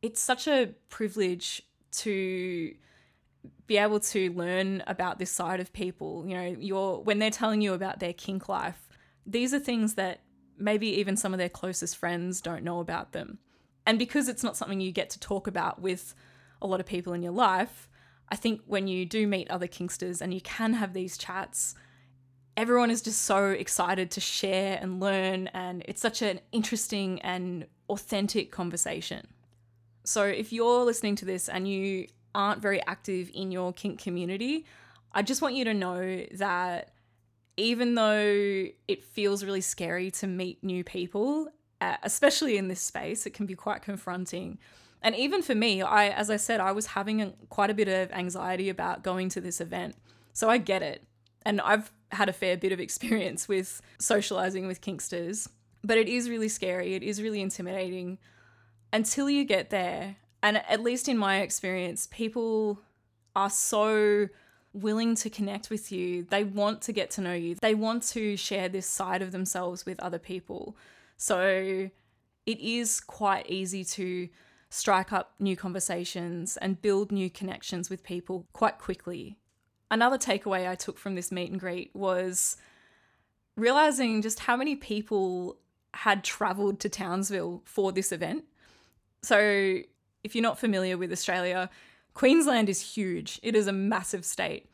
It's 0.01 0.21
such 0.21 0.47
a 0.47 0.75
privilege 0.89 1.63
to 1.93 2.75
be 3.67 3.77
able 3.77 4.01
to 4.01 4.33
learn 4.33 4.83
about 4.87 5.19
this 5.19 5.31
side 5.31 5.61
of 5.61 5.73
people. 5.73 6.25
You 6.27 6.37
know, 6.37 7.01
when 7.03 7.19
they're 7.19 7.31
telling 7.31 7.61
you 7.61 7.75
about 7.75 7.99
their 7.99 8.13
kink 8.13 8.49
life, 8.49 8.89
these 9.27 9.53
are 9.53 9.59
things 9.59 9.95
that 9.95 10.21
maybe 10.57 10.89
even 11.01 11.17
some 11.17 11.35
of 11.35 11.39
their 11.39 11.49
closest 11.49 11.97
friends 11.97 12.41
don't 12.41 12.63
know 12.63 12.81
about 12.81 13.13
them. 13.13 13.39
And 13.87 13.99
because 13.99 14.29
it's 14.29 14.45
not 14.45 14.57
something 14.57 14.81
you 14.81 14.93
get 14.93 15.11
to 15.11 15.21
talk 15.21 15.47
about 15.47 15.81
with 15.81 16.15
a 16.63 16.67
lot 16.67 16.81
of 16.81 16.87
people 16.87 17.13
in 17.13 17.23
your 17.23 17.33
life, 17.33 17.89
I 18.29 18.37
think 18.37 18.61
when 18.67 18.87
you 18.87 19.05
do 19.05 19.27
meet 19.27 19.51
other 19.51 19.67
kinksters 19.67 20.21
and 20.21 20.33
you 20.33 20.41
can 20.41 20.75
have 20.75 20.93
these 20.93 21.19
chats, 21.19 21.75
everyone 22.61 22.91
is 22.91 23.01
just 23.01 23.23
so 23.23 23.47
excited 23.47 24.11
to 24.11 24.21
share 24.21 24.79
and 24.83 25.01
learn 25.01 25.47
and 25.55 25.83
it's 25.89 26.03
such 26.03 26.21
an 26.21 26.39
interesting 26.53 27.19
and 27.23 27.65
authentic 27.89 28.53
conversation. 28.53 29.27
So 30.05 30.25
if 30.25 30.53
you're 30.53 30.85
listening 30.85 31.17
to 31.17 31.25
this 31.25 31.49
and 31.49 31.67
you 31.67 32.09
aren't 32.35 32.61
very 32.61 32.85
active 32.87 33.31
in 33.33 33.51
your 33.51 33.73
kink 33.73 33.99
community, 33.99 34.67
I 35.11 35.23
just 35.23 35.41
want 35.41 35.55
you 35.55 35.65
to 35.65 35.73
know 35.73 36.27
that 36.33 36.91
even 37.57 37.95
though 37.95 38.67
it 38.87 39.05
feels 39.05 39.43
really 39.43 39.63
scary 39.63 40.11
to 40.11 40.27
meet 40.27 40.63
new 40.63 40.85
people, 40.85 41.49
uh, 41.81 41.97
especially 42.03 42.59
in 42.59 42.69
this 42.69 42.83
space, 42.83 43.25
it 43.25 43.33
can 43.33 43.47
be 43.47 43.55
quite 43.55 43.81
confronting. 43.81 44.59
And 45.01 45.17
even 45.17 45.41
for 45.41 45.55
me, 45.55 45.81
I 45.81 46.11
as 46.11 46.29
I 46.29 46.37
said, 46.37 46.61
I 46.61 46.73
was 46.73 46.89
having 46.89 47.33
quite 47.49 47.71
a 47.71 47.75
bit 47.75 47.89
of 47.89 48.13
anxiety 48.13 48.69
about 48.69 49.03
going 49.03 49.31
to 49.31 49.41
this 49.41 49.63
event. 49.63 49.97
So 50.35 50.51
I 50.51 50.59
get 50.59 50.83
it. 50.83 51.03
And 51.47 51.59
I've 51.63 51.91
had 52.13 52.29
a 52.29 52.33
fair 52.33 52.57
bit 52.57 52.73
of 52.73 52.81
experience 52.81 53.49
with 53.49 53.81
socializing 53.99 54.67
with 54.67 54.81
kinksters, 54.81 55.49
but 55.83 55.99
it 55.99 56.09
is 56.09 56.29
really 56.29 56.49
scary. 56.49 56.95
It 56.95 57.03
is 57.03 57.23
really 57.23 57.41
intimidating 57.41 58.19
until 58.93 59.31
you 59.31 59.45
get 59.45 59.71
there 59.71 60.17
and 60.43 60.57
at 60.57 60.83
least 60.83 61.09
in 61.09 61.19
my 61.19 61.41
experience, 61.41 62.09
people 62.11 62.81
are 63.37 63.51
so 63.51 64.29
willing 64.73 65.15
to 65.17 65.31
connect 65.31 65.71
with 65.71 65.93
you. 65.93 66.25
They 66.31 66.45
want 66.45 66.83
to 66.83 66.93
get 66.93 67.11
to 67.13 67.21
know 67.21 67.35
you. 67.35 67.57
They 67.61 67.75
want 67.75 68.03
to 68.11 68.37
share 68.37 68.69
this 68.69 68.87
side 68.87 69.23
of 69.23 69.33
themselves 69.33 69.85
with 69.85 70.01
other 70.01 70.19
people. 70.19 70.77
So 71.17 71.91
it 72.47 72.61
is 72.61 73.01
quite 73.01 73.49
easy 73.51 73.85
to 73.85 74.29
strike 74.71 75.13
up 75.13 75.35
new 75.39 75.57
conversations 75.57 76.57
and 76.57 76.81
build 76.81 77.13
new 77.13 77.29
connections 77.29 77.91
with 77.91 78.03
people 78.03 78.47
quite 78.53 78.79
quickly. 78.79 79.37
Another 79.91 80.19
takeaway 80.19 80.69
I 80.69 80.75
took 80.75 80.99
from 80.99 81.15
this 81.15 81.33
meet 81.33 81.51
and 81.51 81.59
greet 81.59 81.91
was 81.95 82.57
realizing 83.57 84.23
just 84.23 84.41
how 84.41 84.57
many 84.57 84.77
people 84.77 85.57
had 85.95 86.23
traveled 86.23 86.81
to 86.81 86.89
Townsville 86.89 87.63
for 87.65 87.93
this 87.93 88.13
event. 88.13 88.45
So, 89.23 89.81
if 90.23 90.35
you're 90.35 90.43
not 90.43 90.59
familiar 90.59 90.97
with 90.97 91.13
Australia, 91.13 91.71
Queensland 92.15 92.69
is 92.69 92.95
huge. 92.95 93.41
It 93.43 93.57
is 93.57 93.67
a 93.67 93.73
massive 93.73 94.25
state. 94.25 94.69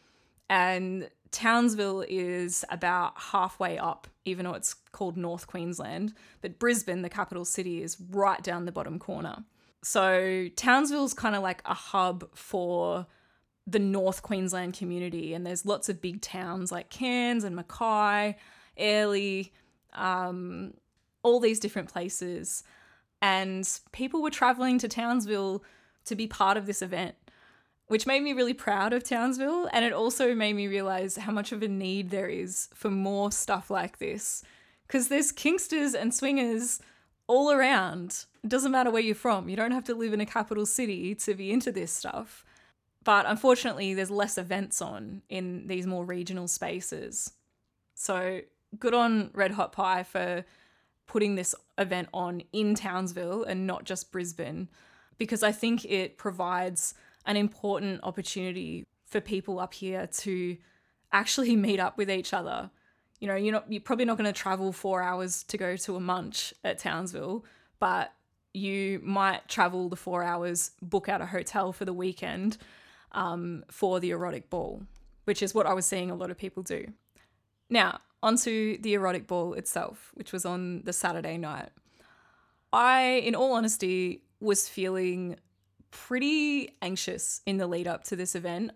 And 0.51 1.09
Townsville 1.31 2.05
is 2.09 2.65
about 2.71 3.15
halfway 3.17 3.79
up, 3.79 4.07
even 4.25 4.45
though 4.45 4.55
it's 4.55 4.75
called 4.75 5.17
North 5.17 5.47
Queensland. 5.47 6.15
But 6.41 6.59
Brisbane, 6.59 7.03
the 7.03 7.09
capital 7.09 7.45
city, 7.45 7.83
is 7.83 7.97
right 8.11 8.43
down 8.43 8.65
the 8.65 8.73
bottom 8.73 8.99
corner. 8.99 9.45
So 9.83 10.49
Townsville's 10.57 11.15
kind 11.15 11.37
of 11.37 11.43
like 11.43 11.63
a 11.65 11.75
hub 11.75 12.29
for 12.35 13.07
the 13.67 13.79
North 13.79 14.23
Queensland 14.23 14.75
community, 14.75 15.35
and 15.35 15.45
there's 15.45 15.67
lots 15.67 15.89
of 15.89 16.01
big 16.01 16.21
towns 16.21 16.71
like 16.71 16.89
Cairns 16.89 17.43
and 17.45 17.57
Mackay, 17.57 18.37
Airlie, 18.77 19.53
um, 19.95 20.75
all 21.23 21.41
these 21.41 21.59
different 21.59 21.93
places. 21.93 22.63
And 23.21 23.69
people 23.93 24.23
were 24.23 24.31
traveling 24.31 24.79
to 24.79 24.89
Townsville 24.89 25.65
to 26.05 26.15
be 26.15 26.29
part 26.29 26.57
of 26.57 26.67
this 26.67 26.83
event, 26.83 27.17
which 27.89 28.07
made 28.07 28.23
me 28.23 28.33
really 28.33 28.55
proud 28.55 28.93
of 28.93 29.03
Townsville. 29.03 29.69
And 29.73 29.85
it 29.85 29.93
also 29.93 30.35
made 30.35 30.55
me 30.55 30.69
realize 30.69 31.17
how 31.17 31.33
much 31.33 31.51
of 31.51 31.63
a 31.63 31.69
need 31.69 32.11
there 32.11 32.29
is 32.29 32.69
for 32.75 32.91
more 32.91 33.33
stuff 33.33 33.71
like 33.71 33.99
this. 33.99 34.45
Because 34.87 35.09
there's 35.09 35.33
Kinksters 35.33 36.01
and 36.01 36.15
swingers 36.15 36.81
all 37.27 37.51
around. 37.51 38.27
It 38.45 38.51
doesn't 38.51 38.71
matter 38.71 38.91
where 38.91 39.03
you're 39.03 39.17
from, 39.17 39.49
you 39.49 39.57
don't 39.57 39.73
have 39.73 39.85
to 39.85 39.95
live 39.95 40.13
in 40.13 40.21
a 40.21 40.27
capital 40.27 40.67
city 40.67 41.15
to 41.17 41.35
be 41.35 41.51
into 41.51 41.73
this 41.73 41.91
stuff. 41.91 42.45
But 43.07 43.25
unfortunately, 43.25 43.95
there's 43.95 44.11
less 44.11 44.37
events 44.37 44.83
on 44.83 45.23
in 45.29 45.69
these 45.69 45.87
more 45.87 46.05
regional 46.05 46.49
spaces. 46.49 47.31
So 47.95 48.41
good 48.81 48.95
on 48.95 49.31
Red 49.33 49.53
Hot 49.53 49.71
Pie 49.71 50.03
for 50.03 50.45
putting 51.07 51.37
this 51.37 51.55
event 51.79 52.09
on 52.13 52.43
in 52.53 52.75
Townsville 52.75 53.45
and 53.45 53.65
not 53.65 53.85
just 53.85 54.11
Brisbane, 54.11 54.69
because 55.19 55.45
I 55.45 55.53
think 55.53 55.85
it 55.85 56.19
provides 56.19 56.95
an 57.27 57.37
important 57.37 58.01
opportunity 58.03 58.89
for 59.05 59.21
people 59.21 59.61
up 59.61 59.73
here 59.73 60.09
to 60.09 60.57
actually 61.13 61.55
meet 61.67 61.79
up 61.79 61.97
with 61.97 62.11
each 62.11 62.35
other. 62.35 62.71
You 63.21 63.29
know, 63.29 63.37
you're 63.37 63.53
not 63.53 63.71
you're 63.71 63.81
probably 63.83 64.05
not 64.05 64.19
going 64.19 64.27
to 64.27 64.33
travel 64.33 64.73
four 64.73 65.01
hours 65.01 65.45
to 65.45 65.57
go 65.57 65.77
to 65.77 65.95
a 65.95 66.01
munch 66.01 66.53
at 66.65 66.81
Townsville, 66.81 67.45
but 67.79 68.13
you 68.53 69.01
might 69.05 69.47
travel 69.47 69.89
the 69.89 69.95
four 69.95 70.25
hours, 70.25 70.73
book 70.83 71.09
out 71.09 71.21
a 71.21 71.27
hotel 71.27 71.73
for 71.73 71.85
the 71.85 71.93
weekend 71.93 72.59
um, 73.17 73.65
for 73.69 73.99
the 73.99 74.11
erotic 74.11 74.49
ball, 74.49 74.83
which 75.25 75.43
is 75.43 75.55
what 75.55 75.67
I 75.67 75.73
was 75.73 75.87
seeing 75.87 76.11
a 76.11 76.15
lot 76.15 76.31
of 76.31 76.39
people 76.39 76.63
do. 76.63 76.87
Now, 77.69 78.01
onto 78.23 78.79
the 78.79 78.95
erotic 78.95 79.27
ball 79.27 79.55
itself, 79.55 80.13
which 80.15 80.33
was 80.33 80.45
on 80.45 80.83
the 80.85 80.93
Saturday 80.93 81.37
night. 81.37 81.71
I, 82.73 83.23
in 83.25 83.35
all 83.35 83.53
honesty, 83.55 84.23
was 84.41 84.69
feeling 84.69 85.37
pretty 85.91 86.77
anxious 86.83 87.41
in 87.47 87.57
the 87.57 87.67
lead 87.67 87.89
up 87.89 88.05
to 88.05 88.17
this 88.17 88.35
event. 88.35 88.73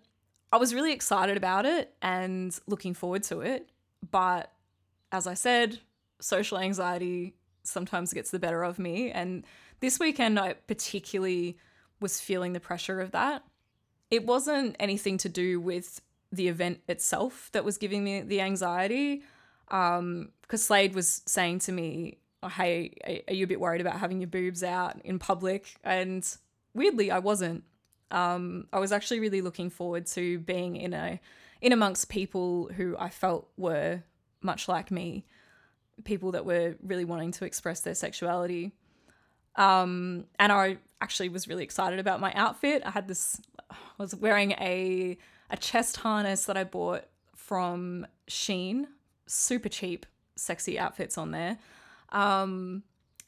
I 0.51 0.57
was 0.57 0.73
really 0.73 0.91
excited 0.91 1.37
about 1.37 1.65
it 1.65 1.93
and 2.01 2.57
looking 2.67 2.93
forward 2.93 3.23
to 3.23 3.41
it. 3.41 3.69
But 4.09 4.51
as 5.11 5.27
I 5.27 5.35
said, 5.35 5.79
social 6.19 6.57
anxiety 6.57 7.35
sometimes 7.63 8.13
gets 8.13 8.31
the 8.31 8.39
better 8.39 8.63
of 8.63 8.79
me. 8.79 9.11
And 9.11 9.45
this 9.79 9.99
weekend, 9.99 10.39
I 10.39 10.53
particularly 10.53 11.57
was 11.99 12.19
feeling 12.19 12.53
the 12.53 12.59
pressure 12.59 12.99
of 12.99 13.11
that. 13.11 13.43
It 14.11 14.25
wasn't 14.25 14.75
anything 14.79 15.17
to 15.19 15.29
do 15.29 15.59
with 15.59 16.01
the 16.31 16.47
event 16.47 16.81
itself 16.87 17.49
that 17.53 17.65
was 17.65 17.77
giving 17.77 18.03
me 18.03 18.21
the 18.21 18.41
anxiety. 18.41 19.23
Um, 19.69 20.29
because 20.41 20.63
Slade 20.63 20.93
was 20.93 21.21
saying 21.25 21.59
to 21.59 21.71
me, 21.71 22.17
oh, 22.43 22.49
"Hey, 22.49 23.23
are 23.27 23.33
you 23.33 23.45
a 23.45 23.47
bit 23.47 23.59
worried 23.59 23.81
about 23.81 23.99
having 23.99 24.19
your 24.19 24.27
boobs 24.27 24.63
out 24.63 24.99
in 25.05 25.17
public?" 25.17 25.73
And 25.83 26.27
weirdly, 26.73 27.09
I 27.09 27.19
wasn't. 27.19 27.63
Um, 28.11 28.67
I 28.73 28.79
was 28.79 28.91
actually 28.91 29.21
really 29.21 29.41
looking 29.41 29.69
forward 29.69 30.05
to 30.07 30.39
being 30.39 30.75
in 30.75 30.93
a 30.93 31.19
in 31.61 31.71
amongst 31.71 32.09
people 32.09 32.69
who 32.75 32.97
I 32.99 33.09
felt 33.09 33.47
were 33.55 34.03
much 34.41 34.67
like 34.67 34.91
me, 34.91 35.25
people 36.03 36.31
that 36.31 36.45
were 36.45 36.75
really 36.83 37.05
wanting 37.05 37.31
to 37.33 37.45
express 37.45 37.81
their 37.81 37.95
sexuality. 37.95 38.73
Um, 39.55 40.25
and 40.39 40.51
I 40.51 40.77
actually 41.01 41.29
was 41.29 41.47
really 41.47 41.63
excited 41.63 41.99
about 41.99 42.19
my 42.19 42.33
outfit. 42.33 42.81
I 42.85 42.91
had 42.91 43.07
this, 43.07 43.39
was 43.97 44.15
wearing 44.15 44.51
a 44.53 45.17
a 45.49 45.57
chest 45.57 45.97
harness 45.97 46.45
that 46.45 46.55
I 46.55 46.63
bought 46.63 47.05
from 47.35 48.07
SHEIN, 48.27 48.87
super 49.27 49.67
cheap, 49.69 50.05
sexy 50.35 50.79
outfits 50.79 51.17
on 51.17 51.31
there. 51.31 51.57
Um, 52.09 52.83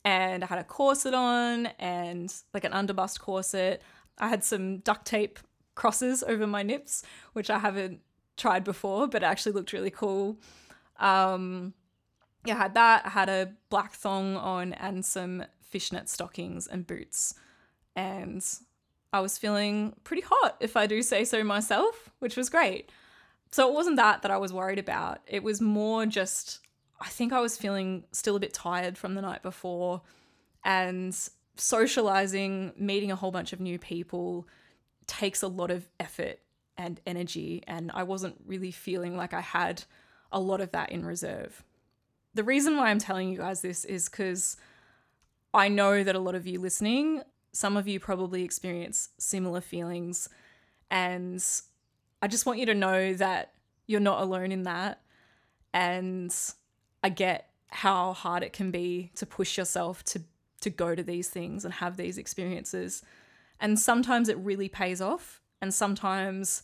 and 0.05 0.43
I 0.43 0.47
had 0.47 0.59
a 0.59 0.63
corset 0.63 1.13
on 1.13 1.67
and 1.79 2.33
like 2.53 2.63
an 2.63 2.71
underbust 2.71 3.19
corset. 3.19 3.81
I 4.17 4.29
had 4.29 4.43
some 4.43 4.77
duct 4.79 5.05
tape 5.05 5.39
crosses 5.75 6.23
over 6.23 6.47
my 6.47 6.63
nips, 6.63 7.03
which 7.33 7.49
I 7.49 7.59
haven't 7.59 8.01
tried 8.37 8.63
before, 8.63 9.07
but 9.07 9.23
actually 9.23 9.53
looked 9.53 9.73
really 9.73 9.91
cool. 9.91 10.37
Um, 10.99 11.73
yeah, 12.45 12.55
I 12.55 12.57
had 12.57 12.73
that. 12.75 13.05
I 13.05 13.09
had 13.09 13.29
a 13.29 13.53
black 13.69 13.93
thong 13.93 14.35
on 14.37 14.73
and 14.73 15.05
some 15.05 15.45
fishnet 15.61 16.09
stockings 16.09 16.67
and 16.67 16.85
boots. 16.85 17.33
And 17.95 18.43
I 19.13 19.19
was 19.19 19.37
feeling 19.37 19.95
pretty 20.03 20.23
hot, 20.25 20.57
if 20.59 20.75
I 20.75 20.87
do 20.87 21.03
say 21.03 21.23
so 21.23 21.43
myself, 21.43 22.09
which 22.17 22.35
was 22.35 22.49
great. 22.49 22.91
So 23.51 23.69
it 23.69 23.73
wasn't 23.75 23.97
that 23.97 24.23
that 24.23 24.31
I 24.31 24.37
was 24.37 24.51
worried 24.51 24.79
about. 24.79 25.19
It 25.27 25.43
was 25.43 25.61
more 25.61 26.07
just, 26.07 26.59
I 26.99 27.09
think 27.09 27.31
I 27.31 27.39
was 27.39 27.55
feeling 27.55 28.05
still 28.11 28.35
a 28.35 28.39
bit 28.39 28.55
tired 28.55 28.97
from 28.97 29.13
the 29.13 29.21
night 29.21 29.43
before 29.43 30.01
and 30.65 31.15
socializing, 31.55 32.73
meeting 32.75 33.11
a 33.11 33.15
whole 33.15 33.29
bunch 33.29 33.53
of 33.53 33.59
new 33.59 33.77
people 33.77 34.47
takes 35.05 35.43
a 35.43 35.47
lot 35.47 35.69
of 35.69 35.87
effort 35.99 36.39
and 36.75 36.99
energy. 37.05 37.63
And 37.67 37.91
I 37.93 38.01
wasn't 38.01 38.41
really 38.47 38.71
feeling 38.71 39.15
like 39.15 39.33
I 39.33 39.41
had 39.41 39.83
a 40.31 40.39
lot 40.39 40.59
of 40.59 40.71
that 40.71 40.91
in 40.91 41.05
reserve. 41.05 41.63
The 42.33 42.43
reason 42.43 42.77
why 42.77 42.89
I'm 42.89 42.97
telling 42.97 43.29
you 43.29 43.37
guys 43.37 43.61
this 43.61 43.85
is 43.85 44.09
because 44.09 44.57
I 45.53 45.67
know 45.67 46.03
that 46.03 46.15
a 46.15 46.19
lot 46.19 46.33
of 46.33 46.47
you 46.47 46.59
listening, 46.59 47.21
some 47.53 47.77
of 47.77 47.87
you 47.87 47.99
probably 47.99 48.43
experience 48.43 49.09
similar 49.17 49.61
feelings. 49.61 50.27
And 50.91 51.43
I 52.21 52.27
just 52.27 52.45
want 52.45 52.59
you 52.59 52.65
to 52.65 52.73
know 52.73 53.13
that 53.13 53.53
you're 53.85 53.99
not 53.99 54.21
alone 54.21 54.51
in 54.51 54.63
that. 54.63 55.01
And 55.73 56.35
I 57.03 57.09
get 57.09 57.49
how 57.69 58.13
hard 58.13 58.43
it 58.43 58.53
can 58.53 58.71
be 58.71 59.11
to 59.15 59.25
push 59.25 59.57
yourself 59.57 60.03
to 60.03 60.21
to 60.61 60.69
go 60.69 60.95
to 60.95 61.03
these 61.03 61.29
things 61.29 61.65
and 61.65 61.73
have 61.73 61.97
these 61.97 62.17
experiences. 62.17 63.03
And 63.59 63.77
sometimes 63.77 64.29
it 64.29 64.37
really 64.37 64.69
pays 64.69 65.01
off 65.01 65.41
and 65.61 65.73
sometimes 65.73 66.63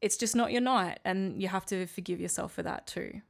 it's 0.00 0.16
just 0.16 0.34
not 0.34 0.50
your 0.50 0.62
night 0.62 1.00
and 1.04 1.42
you 1.42 1.48
have 1.48 1.66
to 1.66 1.86
forgive 1.86 2.20
yourself 2.20 2.52
for 2.52 2.62
that 2.62 2.86
too. 2.86 3.20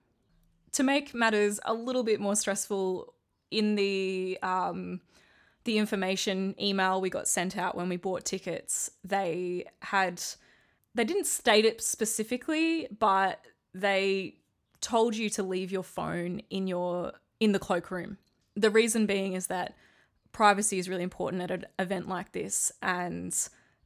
To 0.72 0.82
make 0.84 1.14
matters 1.14 1.58
a 1.64 1.74
little 1.74 2.04
bit 2.04 2.20
more 2.20 2.36
stressful 2.36 3.12
in 3.50 3.74
the 3.74 4.38
um 4.42 5.00
the 5.68 5.76
information 5.76 6.54
email 6.58 6.98
we 6.98 7.10
got 7.10 7.28
sent 7.28 7.58
out 7.58 7.76
when 7.76 7.90
we 7.90 7.98
bought 7.98 8.24
tickets, 8.24 8.90
they 9.04 9.66
had 9.82 10.22
they 10.94 11.04
didn't 11.04 11.26
state 11.26 11.66
it 11.66 11.82
specifically, 11.82 12.88
but 12.98 13.44
they 13.74 14.36
told 14.80 15.14
you 15.14 15.28
to 15.28 15.42
leave 15.42 15.70
your 15.70 15.82
phone 15.82 16.40
in 16.48 16.66
your 16.66 17.12
in 17.38 17.52
the 17.52 17.58
cloakroom. 17.58 18.16
The 18.56 18.70
reason 18.70 19.04
being 19.04 19.34
is 19.34 19.48
that 19.48 19.76
privacy 20.32 20.78
is 20.78 20.88
really 20.88 21.02
important 21.02 21.42
at 21.42 21.50
an 21.50 21.66
event 21.78 22.08
like 22.08 22.32
this 22.32 22.72
and 22.80 23.36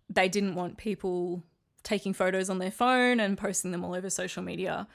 they 0.08 0.28
didn't 0.28 0.54
want 0.54 0.78
people 0.78 1.42
taking 1.82 2.12
photos 2.12 2.48
on 2.48 2.60
their 2.60 2.70
phone 2.70 3.18
and 3.18 3.36
posting 3.36 3.72
them 3.72 3.84
all 3.84 3.96
over 3.96 4.08
social 4.08 4.44
media 4.44 4.86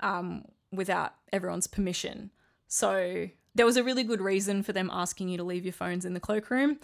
um, 0.00 0.46
without 0.72 1.12
everyone's 1.34 1.66
permission. 1.66 2.30
So 2.66 3.28
there 3.60 3.66
was 3.66 3.76
a 3.76 3.84
really 3.84 4.04
good 4.04 4.22
reason 4.22 4.62
for 4.62 4.72
them 4.72 4.88
asking 4.90 5.28
you 5.28 5.36
to 5.36 5.44
leave 5.44 5.66
your 5.66 5.74
phones 5.74 6.06
in 6.06 6.14
the 6.14 6.18
cloakroom, 6.18 6.78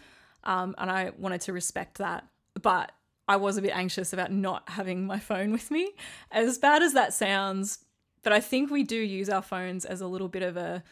um, 0.45 0.75
and 0.77 0.91
I 0.91 1.11
wanted 1.17 1.41
to 1.41 1.55
respect 1.55 1.97
that. 1.97 2.27
But 2.61 2.93
I 3.27 3.37
was 3.37 3.57
a 3.57 3.63
bit 3.63 3.75
anxious 3.75 4.13
about 4.13 4.31
not 4.31 4.69
having 4.69 5.07
my 5.07 5.19
phone 5.19 5.53
with 5.53 5.71
me, 5.71 5.93
as 6.31 6.59
bad 6.59 6.83
as 6.83 6.93
that 6.93 7.15
sounds. 7.15 7.79
But 8.23 8.35
I 8.35 8.41
think 8.41 8.71
we 8.71 8.83
do 8.83 8.97
use 8.97 9.31
our 9.31 9.41
phones 9.41 9.87
as 9.87 10.03
a 10.03 10.07
little 10.07 10.29
bit 10.29 10.43
of 10.43 10.59
a 10.59 10.85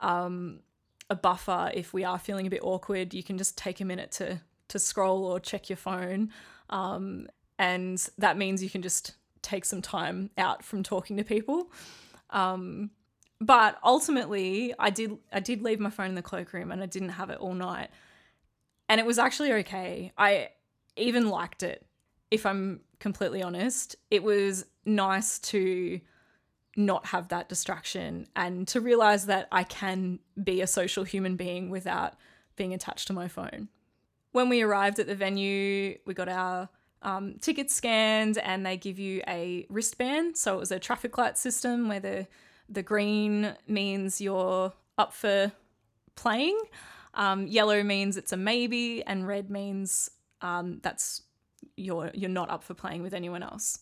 um, 0.00 0.60
a 1.08 1.16
buffer 1.16 1.70
if 1.72 1.94
we 1.94 2.04
are 2.04 2.18
feeling 2.18 2.46
a 2.46 2.50
bit 2.50 2.60
awkward. 2.62 3.14
You 3.14 3.22
can 3.22 3.38
just 3.38 3.56
take 3.56 3.80
a 3.80 3.86
minute 3.86 4.12
to 4.12 4.42
to 4.68 4.78
scroll 4.78 5.24
or 5.24 5.40
check 5.40 5.70
your 5.70 5.78
phone, 5.78 6.32
um, 6.68 7.28
and 7.58 8.10
that 8.18 8.36
means 8.36 8.62
you 8.62 8.68
can 8.68 8.82
just 8.82 9.14
take 9.40 9.64
some 9.64 9.80
time 9.80 10.28
out 10.36 10.62
from 10.62 10.82
talking 10.82 11.16
to 11.16 11.24
people. 11.24 11.72
Um, 12.28 12.90
but 13.40 13.78
ultimately, 13.82 14.74
I 14.78 14.90
did 14.90 15.16
I 15.32 15.40
did 15.40 15.62
leave 15.62 15.80
my 15.80 15.90
phone 15.90 16.10
in 16.10 16.14
the 16.14 16.22
cloakroom 16.22 16.70
and 16.70 16.82
I 16.82 16.86
didn't 16.86 17.10
have 17.10 17.30
it 17.30 17.38
all 17.38 17.54
night, 17.54 17.90
and 18.88 19.00
it 19.00 19.06
was 19.06 19.18
actually 19.18 19.52
okay. 19.52 20.12
I 20.18 20.50
even 20.96 21.28
liked 21.28 21.62
it. 21.62 21.86
If 22.30 22.46
I'm 22.46 22.80
completely 22.98 23.42
honest, 23.42 23.96
it 24.10 24.22
was 24.22 24.66
nice 24.84 25.38
to 25.38 26.00
not 26.76 27.06
have 27.06 27.28
that 27.28 27.48
distraction 27.48 28.26
and 28.36 28.66
to 28.68 28.80
realize 28.80 29.26
that 29.26 29.48
I 29.50 29.64
can 29.64 30.20
be 30.42 30.60
a 30.60 30.66
social 30.66 31.04
human 31.04 31.36
being 31.36 31.70
without 31.70 32.14
being 32.56 32.74
attached 32.74 33.06
to 33.08 33.12
my 33.12 33.26
phone. 33.26 33.68
When 34.32 34.48
we 34.48 34.62
arrived 34.62 34.98
at 34.98 35.06
the 35.06 35.14
venue, 35.14 35.98
we 36.06 36.14
got 36.14 36.28
our 36.28 36.68
um, 37.02 37.36
tickets 37.40 37.74
scanned 37.74 38.38
and 38.38 38.64
they 38.64 38.76
give 38.76 38.98
you 38.98 39.22
a 39.26 39.66
wristband. 39.68 40.36
So 40.36 40.54
it 40.56 40.60
was 40.60 40.70
a 40.70 40.78
traffic 40.78 41.18
light 41.18 41.36
system 41.36 41.88
where 41.88 42.00
the, 42.00 42.26
the 42.70 42.82
green 42.82 43.54
means 43.66 44.20
you're 44.20 44.72
up 44.96 45.12
for 45.12 45.52
playing, 46.14 46.58
um, 47.14 47.46
yellow 47.46 47.82
means 47.82 48.16
it's 48.16 48.32
a 48.32 48.36
maybe, 48.36 49.02
and 49.04 49.26
red 49.26 49.50
means 49.50 50.10
um, 50.40 50.80
that's 50.82 51.22
you're 51.76 52.10
you're 52.14 52.30
not 52.30 52.50
up 52.50 52.62
for 52.62 52.74
playing 52.74 53.02
with 53.02 53.14
anyone 53.14 53.42
else, 53.42 53.80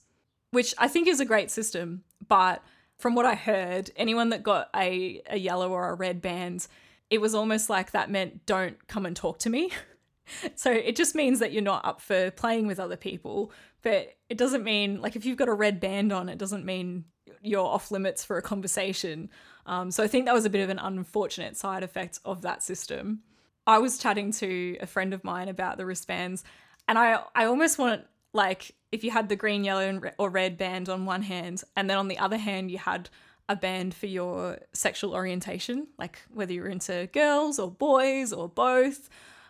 which 0.51 0.75
I 0.79 0.89
think 0.89 1.09
is 1.09 1.21
a 1.21 1.25
great 1.25 1.51
system. 1.51 2.05
But 2.27 2.63
from 2.99 3.15
what 3.15 3.27
I 3.27 3.35
heard, 3.35 3.91
anyone 3.97 4.31
that 4.31 4.43
got 4.43 4.71
a, 4.75 5.23
a 5.29 5.39
yellow 5.39 5.71
or 5.71 5.91
a 5.91 5.95
red 5.95 6.21
band, 6.21 6.67
it 7.11 7.21
was 7.21 7.35
almost 7.35 7.71
like 7.71 7.93
that 7.93 8.11
meant 8.11 8.45
don't 8.47 8.87
come 8.89 9.07
and 9.07 9.15
talk 9.15 9.39
to 9.41 9.51
me. 9.51 9.71
so 10.55 10.71
it 10.71 10.97
just 10.97 11.15
means 11.15 11.39
that 11.39 11.53
you're 11.53 11.63
not 11.63 11.85
up 11.85 12.01
for 12.01 12.31
playing 12.33 12.67
with 12.67 12.81
other 12.81 12.97
people. 12.97 13.53
But 13.83 14.17
it 14.29 14.37
doesn't 14.37 14.65
mean, 14.65 15.01
like, 15.01 15.15
if 15.15 15.25
you've 15.25 15.39
got 15.39 15.49
a 15.49 15.55
red 15.55 15.79
band 15.79 16.13
on, 16.13 16.29
it 16.29 16.39
doesn't 16.39 16.65
mean 16.65 17.05
you're 17.43 17.67
off 17.67 17.91
limits 17.91 18.25
for 18.25 18.37
a 18.37 18.43
conversation. 18.43 19.31
Um, 19.67 19.91
so 19.91 20.03
I 20.03 20.09
think 20.09 20.27
that 20.27 20.35
was 20.35 20.45
a 20.45 20.51
bit 20.51 20.63
of 20.63 20.71
an 20.71 20.79
unfortunate 20.79 21.57
side 21.57 21.83
effect 21.83 22.19
of 22.25 22.43
that 22.43 22.63
system. 22.63 23.21
I 23.67 23.79
was 23.79 23.99
chatting 23.99 24.33
to 24.33 24.79
a 24.81 24.87
friend 24.87 25.13
of 25.13 25.25
mine 25.25 25.49
about 25.49 25.77
the 25.77 25.85
wristbands, 25.85 26.43
and 26.89 26.99
I 26.99 27.23
I 27.35 27.45
almost 27.45 27.79
want 27.79 28.07
like 28.33 28.75
if 28.91 29.05
you 29.05 29.11
had 29.11 29.29
the 29.29 29.37
green, 29.37 29.65
yellow, 29.65 29.87
and 29.87 30.03
re- 30.03 30.13
or 30.19 30.31
red 30.31 30.57
band 30.57 30.89
on 30.89 31.05
one 31.05 31.23
hand, 31.23 31.63
and 31.77 31.89
then 31.89 31.99
on 31.99 32.09
the 32.09 32.19
other 32.19 32.39
hand 32.39 32.71
you 32.71 32.79
had 32.79 33.11
a 33.49 33.57
band 33.57 33.95
for 33.95 34.07
your 34.07 34.59
sexual 34.73 35.15
orientation, 35.15 35.89
like 35.99 36.19
whether 36.33 36.53
you're 36.53 36.69
into 36.69 37.09
girls 37.13 37.59
or 37.59 37.71
boys 37.71 38.33
or 38.33 38.49
both. 38.49 39.09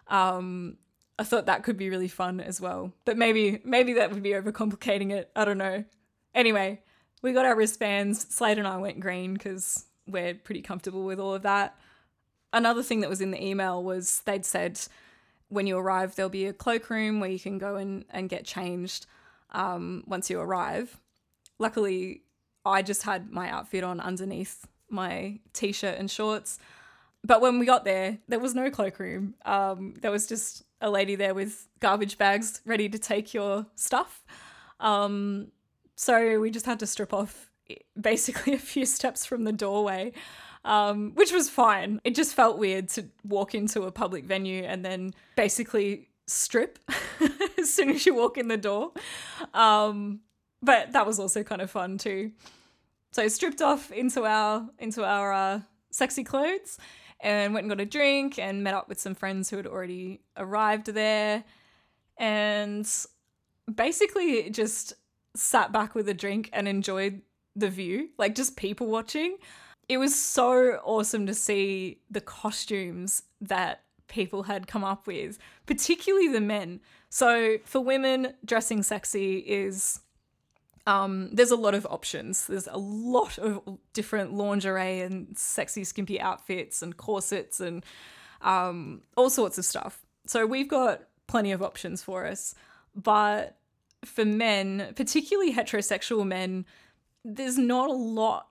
Um, 0.08 0.78
I 1.18 1.24
thought 1.24 1.46
that 1.46 1.64
could 1.64 1.76
be 1.76 1.90
really 1.90 2.08
fun 2.08 2.40
as 2.40 2.60
well, 2.60 2.92
but 3.04 3.16
maybe 3.16 3.60
maybe 3.64 3.94
that 3.94 4.12
would 4.12 4.22
be 4.22 4.30
overcomplicating 4.30 5.12
it. 5.12 5.30
I 5.34 5.44
don't 5.44 5.58
know. 5.58 5.84
Anyway, 6.34 6.80
we 7.22 7.32
got 7.32 7.44
our 7.44 7.56
wristbands. 7.56 8.26
Slade 8.34 8.58
and 8.58 8.66
I 8.66 8.76
went 8.78 9.00
green 9.00 9.34
because 9.34 9.86
we're 10.06 10.34
pretty 10.34 10.62
comfortable 10.62 11.04
with 11.04 11.18
all 11.18 11.34
of 11.34 11.42
that. 11.42 11.76
Another 12.52 12.82
thing 12.82 13.00
that 13.00 13.10
was 13.10 13.20
in 13.20 13.30
the 13.30 13.44
email 13.44 13.82
was 13.82 14.20
they'd 14.24 14.46
said 14.46 14.80
when 15.48 15.66
you 15.66 15.78
arrive, 15.78 16.14
there'll 16.14 16.30
be 16.30 16.46
a 16.46 16.52
cloakroom 16.52 17.20
where 17.20 17.30
you 17.30 17.40
can 17.40 17.58
go 17.58 17.76
and, 17.76 18.04
and 18.10 18.28
get 18.28 18.44
changed 18.44 19.06
um, 19.50 20.04
once 20.06 20.30
you 20.30 20.40
arrive. 20.40 20.98
Luckily, 21.58 22.22
I 22.64 22.82
just 22.82 23.02
had 23.02 23.30
my 23.30 23.50
outfit 23.50 23.82
on 23.82 24.00
underneath 24.00 24.66
my 24.90 25.40
t 25.52 25.72
shirt 25.72 25.98
and 25.98 26.10
shorts. 26.10 26.58
But 27.24 27.40
when 27.40 27.58
we 27.58 27.66
got 27.66 27.84
there, 27.84 28.18
there 28.28 28.38
was 28.38 28.54
no 28.54 28.70
cloakroom. 28.70 29.34
Um, 29.44 29.94
there 30.00 30.10
was 30.10 30.26
just 30.26 30.62
a 30.80 30.88
lady 30.88 31.16
there 31.16 31.34
with 31.34 31.66
garbage 31.80 32.16
bags 32.16 32.60
ready 32.64 32.88
to 32.88 32.98
take 32.98 33.34
your 33.34 33.66
stuff. 33.74 34.24
Um, 34.78 35.50
so 35.98 36.38
we 36.38 36.52
just 36.52 36.64
had 36.64 36.78
to 36.78 36.86
strip 36.86 37.12
off 37.12 37.50
basically 38.00 38.52
a 38.54 38.58
few 38.58 38.86
steps 38.86 39.26
from 39.26 39.42
the 39.42 39.52
doorway, 39.52 40.12
um, 40.64 41.12
which 41.14 41.32
was 41.32 41.50
fine. 41.50 42.00
It 42.04 42.14
just 42.14 42.34
felt 42.34 42.56
weird 42.56 42.88
to 42.90 43.06
walk 43.24 43.54
into 43.54 43.82
a 43.82 43.90
public 43.90 44.24
venue 44.24 44.62
and 44.62 44.84
then 44.84 45.12
basically 45.36 46.08
strip 46.26 46.78
as 47.58 47.74
soon 47.74 47.90
as 47.90 48.06
you 48.06 48.14
walk 48.14 48.38
in 48.38 48.46
the 48.46 48.56
door. 48.56 48.92
Um, 49.52 50.20
but 50.62 50.92
that 50.92 51.04
was 51.04 51.18
also 51.18 51.42
kind 51.42 51.60
of 51.60 51.70
fun 51.70 51.98
too. 51.98 52.30
So 53.10 53.26
stripped 53.26 53.60
off 53.60 53.90
into 53.90 54.24
our 54.24 54.68
into 54.78 55.04
our 55.04 55.32
uh, 55.32 55.60
sexy 55.90 56.22
clothes 56.22 56.78
and 57.20 57.54
went 57.54 57.64
and 57.64 57.70
got 57.70 57.80
a 57.80 57.86
drink 57.86 58.38
and 58.38 58.62
met 58.62 58.74
up 58.74 58.88
with 58.88 59.00
some 59.00 59.16
friends 59.16 59.50
who 59.50 59.56
had 59.56 59.66
already 59.66 60.20
arrived 60.36 60.86
there 60.86 61.42
and 62.18 62.88
basically 63.74 64.50
just 64.50 64.92
sat 65.38 65.72
back 65.72 65.94
with 65.94 66.08
a 66.08 66.14
drink 66.14 66.50
and 66.52 66.68
enjoyed 66.68 67.22
the 67.54 67.68
view, 67.68 68.10
like 68.18 68.34
just 68.34 68.56
people 68.56 68.86
watching. 68.86 69.36
It 69.88 69.98
was 69.98 70.14
so 70.14 70.80
awesome 70.84 71.26
to 71.26 71.34
see 71.34 72.00
the 72.10 72.20
costumes 72.20 73.22
that 73.40 73.82
people 74.08 74.44
had 74.44 74.66
come 74.66 74.84
up 74.84 75.06
with, 75.06 75.38
particularly 75.66 76.28
the 76.28 76.40
men. 76.40 76.80
So 77.08 77.58
for 77.64 77.80
women, 77.80 78.34
dressing 78.44 78.82
sexy 78.82 79.38
is 79.38 80.00
um, 80.86 81.28
there's 81.32 81.50
a 81.50 81.56
lot 81.56 81.74
of 81.74 81.86
options. 81.90 82.46
There's 82.46 82.66
a 82.66 82.78
lot 82.78 83.38
of 83.38 83.78
different 83.92 84.32
lingerie 84.32 85.00
and 85.00 85.36
sexy 85.36 85.84
skimpy 85.84 86.18
outfits 86.18 86.80
and 86.80 86.96
corsets 86.96 87.60
and 87.60 87.84
um, 88.40 89.02
all 89.16 89.28
sorts 89.28 89.58
of 89.58 89.66
stuff. 89.66 90.00
So 90.26 90.46
we've 90.46 90.68
got 90.68 91.02
plenty 91.26 91.52
of 91.52 91.62
options 91.62 92.02
for 92.02 92.26
us. 92.26 92.54
But 92.94 93.58
for 94.04 94.24
men, 94.24 94.92
particularly 94.96 95.54
heterosexual 95.54 96.26
men, 96.26 96.64
there's 97.24 97.58
not 97.58 97.90
a 97.90 97.94
lot 97.94 98.48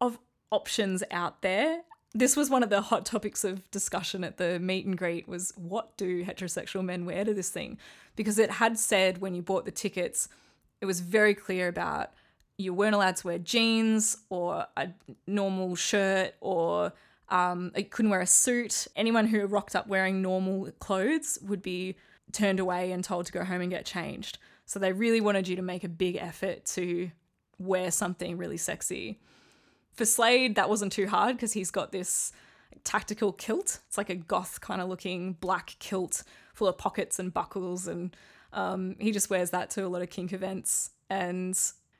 of 0.00 0.18
options 0.50 1.02
out 1.10 1.42
there. 1.42 1.82
This 2.14 2.36
was 2.36 2.50
one 2.50 2.62
of 2.62 2.68
the 2.68 2.82
hot 2.82 3.06
topics 3.06 3.42
of 3.42 3.68
discussion 3.70 4.22
at 4.22 4.36
the 4.36 4.58
meet 4.58 4.84
and 4.84 4.98
greet 4.98 5.26
was 5.26 5.52
what 5.56 5.96
do 5.96 6.24
heterosexual 6.24 6.84
men 6.84 7.06
wear 7.06 7.24
to 7.24 7.32
this 7.32 7.48
thing? 7.48 7.78
Because 8.16 8.38
it 8.38 8.50
had 8.50 8.78
said 8.78 9.18
when 9.18 9.34
you 9.34 9.40
bought 9.40 9.64
the 9.64 9.70
tickets, 9.70 10.28
it 10.80 10.86
was 10.86 11.00
very 11.00 11.34
clear 11.34 11.68
about 11.68 12.10
you 12.58 12.74
weren't 12.74 12.94
allowed 12.94 13.16
to 13.16 13.26
wear 13.26 13.38
jeans 13.38 14.18
or 14.28 14.66
a 14.76 14.88
normal 15.26 15.74
shirt 15.74 16.34
or 16.40 16.92
um, 17.30 17.72
you 17.74 17.84
couldn't 17.84 18.10
wear 18.10 18.20
a 18.20 18.26
suit. 18.26 18.86
Anyone 18.94 19.26
who 19.26 19.46
rocked 19.46 19.74
up 19.74 19.86
wearing 19.86 20.20
normal 20.20 20.70
clothes 20.72 21.38
would 21.42 21.62
be 21.62 21.96
turned 22.30 22.60
away 22.60 22.92
and 22.92 23.02
told 23.02 23.26
to 23.26 23.32
go 23.32 23.42
home 23.42 23.62
and 23.62 23.70
get 23.70 23.86
changed. 23.86 24.38
So 24.72 24.78
they 24.78 24.94
really 24.94 25.20
wanted 25.20 25.48
you 25.48 25.56
to 25.56 25.62
make 25.62 25.84
a 25.84 25.88
big 25.88 26.16
effort 26.16 26.64
to 26.64 27.10
wear 27.58 27.90
something 27.90 28.38
really 28.38 28.56
sexy. 28.56 29.20
For 29.92 30.06
Slade, 30.06 30.54
that 30.54 30.70
wasn't 30.70 30.92
too 30.92 31.06
hard 31.06 31.36
because 31.36 31.52
he's 31.52 31.70
got 31.70 31.92
this 31.92 32.32
tactical 32.82 33.32
kilt. 33.34 33.80
It's 33.86 33.98
like 33.98 34.08
a 34.08 34.14
goth 34.14 34.62
kind 34.62 34.80
of 34.80 34.88
looking 34.88 35.34
black 35.34 35.76
kilt 35.78 36.22
full 36.54 36.68
of 36.68 36.78
pockets 36.78 37.18
and 37.18 37.34
buckles, 37.34 37.86
and 37.86 38.16
um, 38.54 38.96
he 38.98 39.12
just 39.12 39.28
wears 39.28 39.50
that 39.50 39.68
to 39.70 39.84
a 39.84 39.88
lot 39.88 40.00
of 40.00 40.08
kink 40.08 40.32
events. 40.32 40.92
And 41.10 41.54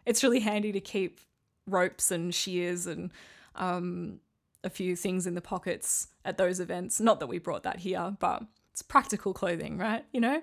it's 0.07 0.23
really 0.25 0.41
handy 0.41 0.73
to 0.73 0.81
keep 0.81 1.21
ropes 1.67 2.11
and 2.11 2.35
shears 2.35 2.87
and 2.87 3.11
um, 3.55 4.21
a 4.65 4.71
few 4.71 4.97
things 4.97 5.27
in 5.27 5.35
the 5.35 5.43
pockets 5.43 6.07
at 6.25 6.39
those 6.39 6.59
events. 6.59 7.01
Not 7.01 7.21
that 7.21 7.27
we 7.27 7.37
brought 7.37 7.65
that 7.65 7.81
here, 7.81 8.17
but 8.19 8.45
it's 8.71 8.81
practical 8.81 9.35
clothing, 9.35 9.77
right? 9.77 10.07
You 10.11 10.23
know? 10.23 10.43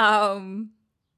Um, 0.00 0.70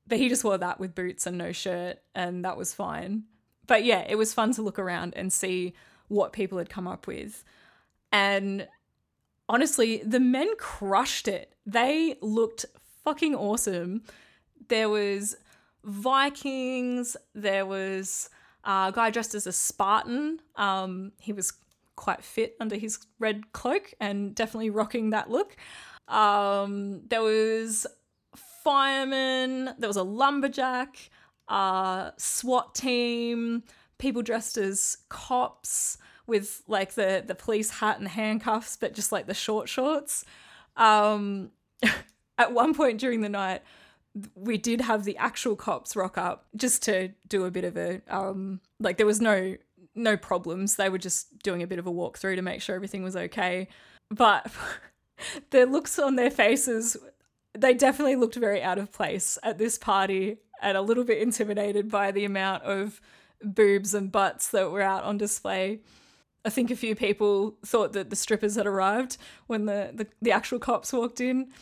but 0.06 0.18
he 0.18 0.28
just 0.28 0.44
wore 0.44 0.58
that 0.58 0.80
with 0.80 0.94
boots 0.94 1.26
and 1.26 1.38
no 1.38 1.52
shirt, 1.52 1.98
and 2.14 2.44
that 2.44 2.56
was 2.56 2.74
fine. 2.74 3.24
But 3.66 3.84
yeah, 3.84 4.04
it 4.08 4.16
was 4.16 4.34
fun 4.34 4.52
to 4.54 4.62
look 4.62 4.78
around 4.78 5.14
and 5.16 5.32
see 5.32 5.74
what 6.08 6.32
people 6.32 6.58
had 6.58 6.68
come 6.68 6.86
up 6.86 7.06
with. 7.06 7.44
And 8.10 8.68
honestly, 9.48 10.02
the 10.04 10.20
men 10.20 10.50
crushed 10.58 11.28
it. 11.28 11.54
They 11.64 12.16
looked 12.20 12.66
fucking 13.04 13.34
awesome. 13.34 14.02
There 14.68 14.88
was 14.88 15.36
Vikings, 15.84 17.16
there 17.34 17.66
was 17.66 18.30
a 18.64 18.92
guy 18.94 19.10
dressed 19.10 19.34
as 19.34 19.46
a 19.46 19.52
Spartan. 19.52 20.40
Um, 20.56 21.12
he 21.18 21.32
was 21.32 21.52
quite 21.96 22.22
fit 22.22 22.56
under 22.60 22.76
his 22.76 22.98
red 23.18 23.52
cloak 23.52 23.94
and 24.00 24.34
definitely 24.34 24.70
rocking 24.70 25.10
that 25.10 25.30
look. 25.30 25.56
Um, 26.08 27.02
there 27.08 27.22
was 27.22 27.86
fireman, 28.62 29.74
there 29.78 29.88
was 29.88 29.96
a 29.96 30.02
lumberjack, 30.02 31.10
uh, 31.48 32.10
SWAT 32.16 32.74
team, 32.74 33.62
people 33.98 34.22
dressed 34.22 34.56
as 34.56 34.98
cops 35.08 35.98
with 36.26 36.62
like 36.66 36.94
the 36.94 37.22
the 37.26 37.34
police 37.34 37.70
hat 37.70 37.98
and 37.98 38.08
handcuffs, 38.08 38.76
but 38.76 38.94
just 38.94 39.12
like 39.12 39.26
the 39.26 39.34
short 39.34 39.68
shorts. 39.68 40.24
Um, 40.76 41.50
at 42.38 42.52
one 42.52 42.74
point 42.74 42.98
during 42.98 43.20
the 43.20 43.28
night, 43.28 43.62
we 44.34 44.58
did 44.58 44.80
have 44.80 45.04
the 45.04 45.16
actual 45.16 45.56
cops 45.56 45.96
rock 45.96 46.18
up 46.18 46.46
just 46.56 46.82
to 46.84 47.10
do 47.28 47.44
a 47.44 47.50
bit 47.50 47.64
of 47.64 47.76
a 47.76 48.00
um, 48.08 48.60
like 48.80 48.96
there 48.96 49.06
was 49.06 49.20
no 49.20 49.56
no 49.94 50.16
problems. 50.16 50.76
They 50.76 50.88
were 50.88 50.98
just 50.98 51.38
doing 51.42 51.62
a 51.62 51.66
bit 51.66 51.78
of 51.78 51.86
a 51.86 51.92
walkthrough 51.92 52.36
to 52.36 52.42
make 52.42 52.62
sure 52.62 52.74
everything 52.74 53.02
was 53.02 53.16
okay. 53.16 53.68
But 54.10 54.50
the 55.50 55.64
looks 55.64 55.98
on 55.98 56.16
their 56.16 56.30
faces 56.30 56.96
they 57.56 57.74
definitely 57.74 58.16
looked 58.16 58.36
very 58.36 58.62
out 58.62 58.78
of 58.78 58.92
place 58.92 59.38
at 59.42 59.58
this 59.58 59.78
party 59.78 60.38
and 60.60 60.76
a 60.76 60.82
little 60.82 61.04
bit 61.04 61.18
intimidated 61.20 61.90
by 61.90 62.10
the 62.10 62.24
amount 62.24 62.62
of 62.62 63.00
boobs 63.42 63.94
and 63.94 64.12
butts 64.12 64.48
that 64.48 64.70
were 64.70 64.80
out 64.82 65.04
on 65.04 65.18
display. 65.18 65.80
I 66.44 66.50
think 66.50 66.70
a 66.70 66.76
few 66.76 66.94
people 66.94 67.56
thought 67.64 67.92
that 67.92 68.10
the 68.10 68.16
strippers 68.16 68.56
had 68.56 68.66
arrived 68.66 69.16
when 69.46 69.66
the, 69.66 69.90
the, 69.92 70.06
the 70.20 70.32
actual 70.32 70.58
cops 70.58 70.92
walked 70.92 71.20
in. 71.20 71.52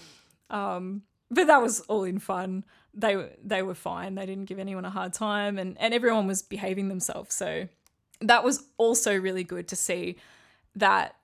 Um, 0.48 1.03
but 1.31 1.46
that 1.46 1.62
was 1.62 1.81
all 1.81 2.05
in 2.05 2.18
fun. 2.18 2.64
They 2.92 3.31
they 3.42 3.62
were 3.62 3.74
fine. 3.74 4.16
They 4.16 4.26
didn't 4.26 4.46
give 4.46 4.59
anyone 4.59 4.85
a 4.85 4.90
hard 4.90 5.12
time, 5.12 5.59
and, 5.59 5.76
and 5.79 5.94
everyone 5.94 6.26
was 6.26 6.42
behaving 6.42 6.88
themselves. 6.88 7.35
So 7.37 7.68
that 8.20 8.42
was 8.42 8.64
also 8.79 9.16
really 9.16 9.44
good 9.44 9.68
to 9.68 9.76
see 9.76 10.16
that 10.74 11.14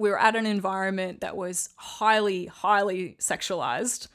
we 0.00 0.08
were 0.08 0.18
at 0.18 0.34
an 0.34 0.46
environment 0.46 1.20
that 1.20 1.36
was 1.36 1.68
highly, 1.76 2.46
highly 2.46 3.16
sexualized. 3.20 4.08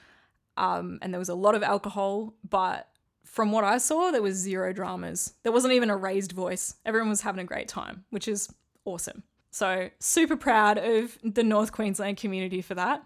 Um, 0.57 0.97
and 1.01 1.13
there 1.13 1.19
was 1.19 1.29
a 1.29 1.35
lot 1.35 1.53
of 1.53 1.61
alcohol, 1.61 2.33
but 2.49 2.89
from 3.23 3.51
what 3.51 3.63
I 3.63 3.77
saw, 3.77 4.09
there 4.09 4.21
was 4.21 4.35
zero 4.35 4.73
dramas. 4.73 5.35
There 5.43 5.51
wasn't 5.51 5.73
even 5.73 5.91
a 5.91 5.95
raised 5.95 6.31
voice. 6.31 6.75
Everyone 6.85 7.09
was 7.09 7.21
having 7.21 7.41
a 7.41 7.45
great 7.45 7.67
time, 7.67 8.03
which 8.09 8.27
is 8.27 8.51
awesome. 8.83 9.21
So, 9.51 9.89
super 9.99 10.35
proud 10.35 10.79
of 10.79 11.19
the 11.23 11.43
North 11.43 11.71
Queensland 11.71 12.17
community 12.17 12.61
for 12.61 12.73
that. 12.73 13.03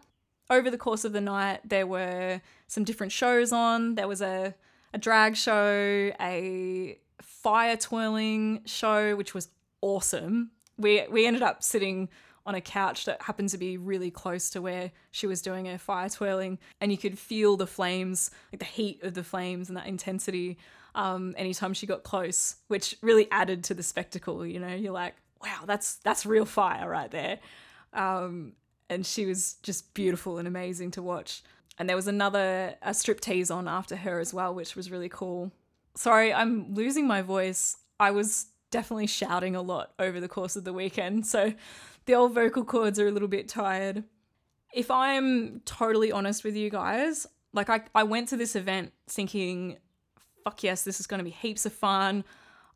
Over 0.49 0.71
the 0.71 0.77
course 0.77 1.03
of 1.03 1.11
the 1.11 1.21
night, 1.21 1.59
there 1.65 1.85
were 1.85 2.41
some 2.67 2.85
different 2.85 3.11
shows 3.11 3.51
on. 3.51 3.95
There 3.95 4.07
was 4.07 4.21
a, 4.21 4.55
a 4.93 4.97
drag 4.97 5.35
show, 5.35 6.11
a 6.21 6.97
fire 7.21 7.75
twirling 7.75 8.61
show, 8.65 9.17
which 9.17 9.33
was 9.33 9.49
awesome. 9.81 10.51
We, 10.77 11.05
we 11.11 11.25
ended 11.25 11.43
up 11.43 11.61
sitting 11.61 12.07
on 12.49 12.55
a 12.55 12.61
couch 12.61 13.05
that 13.05 13.21
happened 13.21 13.47
to 13.49 13.59
be 13.59 13.77
really 13.77 14.09
close 14.09 14.49
to 14.49 14.59
where 14.59 14.91
she 15.11 15.27
was 15.27 15.39
doing 15.39 15.67
her 15.67 15.77
fire 15.77 16.09
twirling, 16.09 16.57
and 16.81 16.91
you 16.91 16.97
could 16.97 17.17
feel 17.17 17.55
the 17.55 17.67
flames, 17.67 18.31
like 18.51 18.59
the 18.59 18.65
heat 18.65 19.03
of 19.03 19.13
the 19.13 19.23
flames 19.23 19.69
and 19.69 19.77
that 19.77 19.85
intensity 19.85 20.57
um, 20.95 21.35
anytime 21.37 21.75
she 21.75 21.85
got 21.85 22.01
close, 22.01 22.55
which 22.67 22.95
really 23.03 23.29
added 23.29 23.63
to 23.65 23.75
the 23.75 23.83
spectacle. 23.83 24.43
You 24.43 24.59
know, 24.59 24.73
you're 24.73 24.91
like, 24.91 25.13
wow, 25.43 25.59
that's 25.67 25.97
that's 25.97 26.25
real 26.25 26.45
fire 26.45 26.89
right 26.89 27.11
there. 27.11 27.37
Um, 27.93 28.53
and 28.89 29.05
she 29.05 29.27
was 29.27 29.57
just 29.61 29.93
beautiful 29.93 30.39
and 30.39 30.47
amazing 30.47 30.89
to 30.91 31.03
watch. 31.03 31.43
And 31.77 31.87
there 31.87 31.95
was 31.95 32.07
another 32.07 32.75
a 32.81 32.89
striptease 32.89 33.53
on 33.53 33.67
after 33.67 33.95
her 33.95 34.19
as 34.19 34.33
well, 34.33 34.55
which 34.55 34.75
was 34.75 34.89
really 34.89 35.09
cool. 35.09 35.51
Sorry, 35.95 36.33
I'm 36.33 36.73
losing 36.73 37.05
my 37.05 37.21
voice. 37.21 37.77
I 37.99 38.09
was 38.09 38.47
definitely 38.71 39.07
shouting 39.07 39.55
a 39.55 39.61
lot 39.61 39.93
over 39.99 40.19
the 40.19 40.27
course 40.27 40.55
of 40.55 40.63
the 40.63 40.73
weekend, 40.73 41.25
so 41.35 41.53
the 42.09 42.15
old 42.15 42.33
vocal 42.33 42.65
cords 42.65 42.97
are 42.97 43.07
a 43.07 43.11
little 43.11 43.27
bit 43.27 43.47
tired. 43.47 44.03
If 44.73 44.89
I'm 44.89 45.61
totally 45.63 46.11
honest 46.11 46.43
with 46.43 46.55
you 46.55 46.71
guys, 46.71 47.27
like 47.53 47.69
I, 47.69 47.81
I 47.93 48.01
went 48.01 48.29
to 48.29 48.35
this 48.35 48.55
event 48.55 48.93
thinking, 49.07 49.77
fuck 50.43 50.63
yes, 50.63 50.81
this 50.81 50.99
is 50.99 51.05
going 51.05 51.19
to 51.19 51.23
be 51.23 51.29
heaps 51.29 51.67
of 51.67 51.73
fun. 51.73 52.23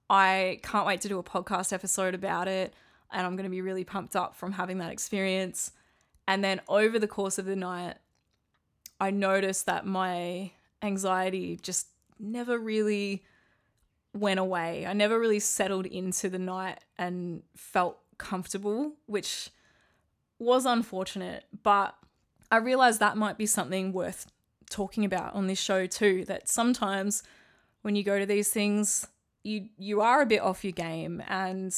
I 0.08 0.60
can't 0.62 0.86
wait 0.86 1.02
to 1.02 1.08
do 1.08 1.18
a 1.18 1.24
podcast 1.24 1.74
episode 1.74 2.14
about 2.14 2.48
it. 2.48 2.76
And 3.12 3.26
I'm 3.26 3.36
going 3.36 3.46
to 3.46 3.50
be 3.50 3.62
really 3.62 3.84
pumped 3.84 4.16
up 4.16 4.36
from 4.36 4.52
having 4.52 4.78
that 4.78 4.92
experience. 4.92 5.72
And 6.28 6.44
then 6.44 6.62
over 6.68 7.00
the 7.00 7.08
course 7.08 7.40
of 7.40 7.46
the 7.46 7.56
night, 7.56 7.96
I 9.00 9.10
noticed 9.10 9.66
that 9.66 9.84
my 9.84 10.52
anxiety 10.84 11.58
just 11.60 11.88
never 12.20 12.60
really 12.60 13.24
went 14.14 14.40
away. 14.40 14.86
I 14.86 14.94
never 14.94 15.20
really 15.20 15.40
settled 15.40 15.88
into 15.88 16.30
the 16.30 16.38
night 16.38 16.82
and 17.00 17.42
felt 17.56 17.98
comfortable, 18.24 18.94
which 19.06 19.50
was 20.40 20.66
unfortunate. 20.66 21.44
But 21.62 21.96
I 22.50 22.58
realized 22.58 23.00
that 23.00 23.18
might 23.18 23.38
be 23.38 23.46
something 23.46 23.94
worth 23.94 24.26
talking 24.70 25.06
about 25.06 25.36
on 25.36 25.48
this 25.48 25.60
show 25.60 25.86
too. 25.86 26.26
That 26.26 26.50
sometimes 26.50 27.22
when 27.84 27.96
you 27.96 28.04
go 28.04 28.18
to 28.18 28.26
these 28.26 28.50
things, 28.50 29.08
you 29.44 29.70
you 29.78 30.02
are 30.02 30.22
a 30.22 30.26
bit 30.26 30.42
off 30.42 30.64
your 30.64 30.74
game 30.74 31.22
and 31.28 31.76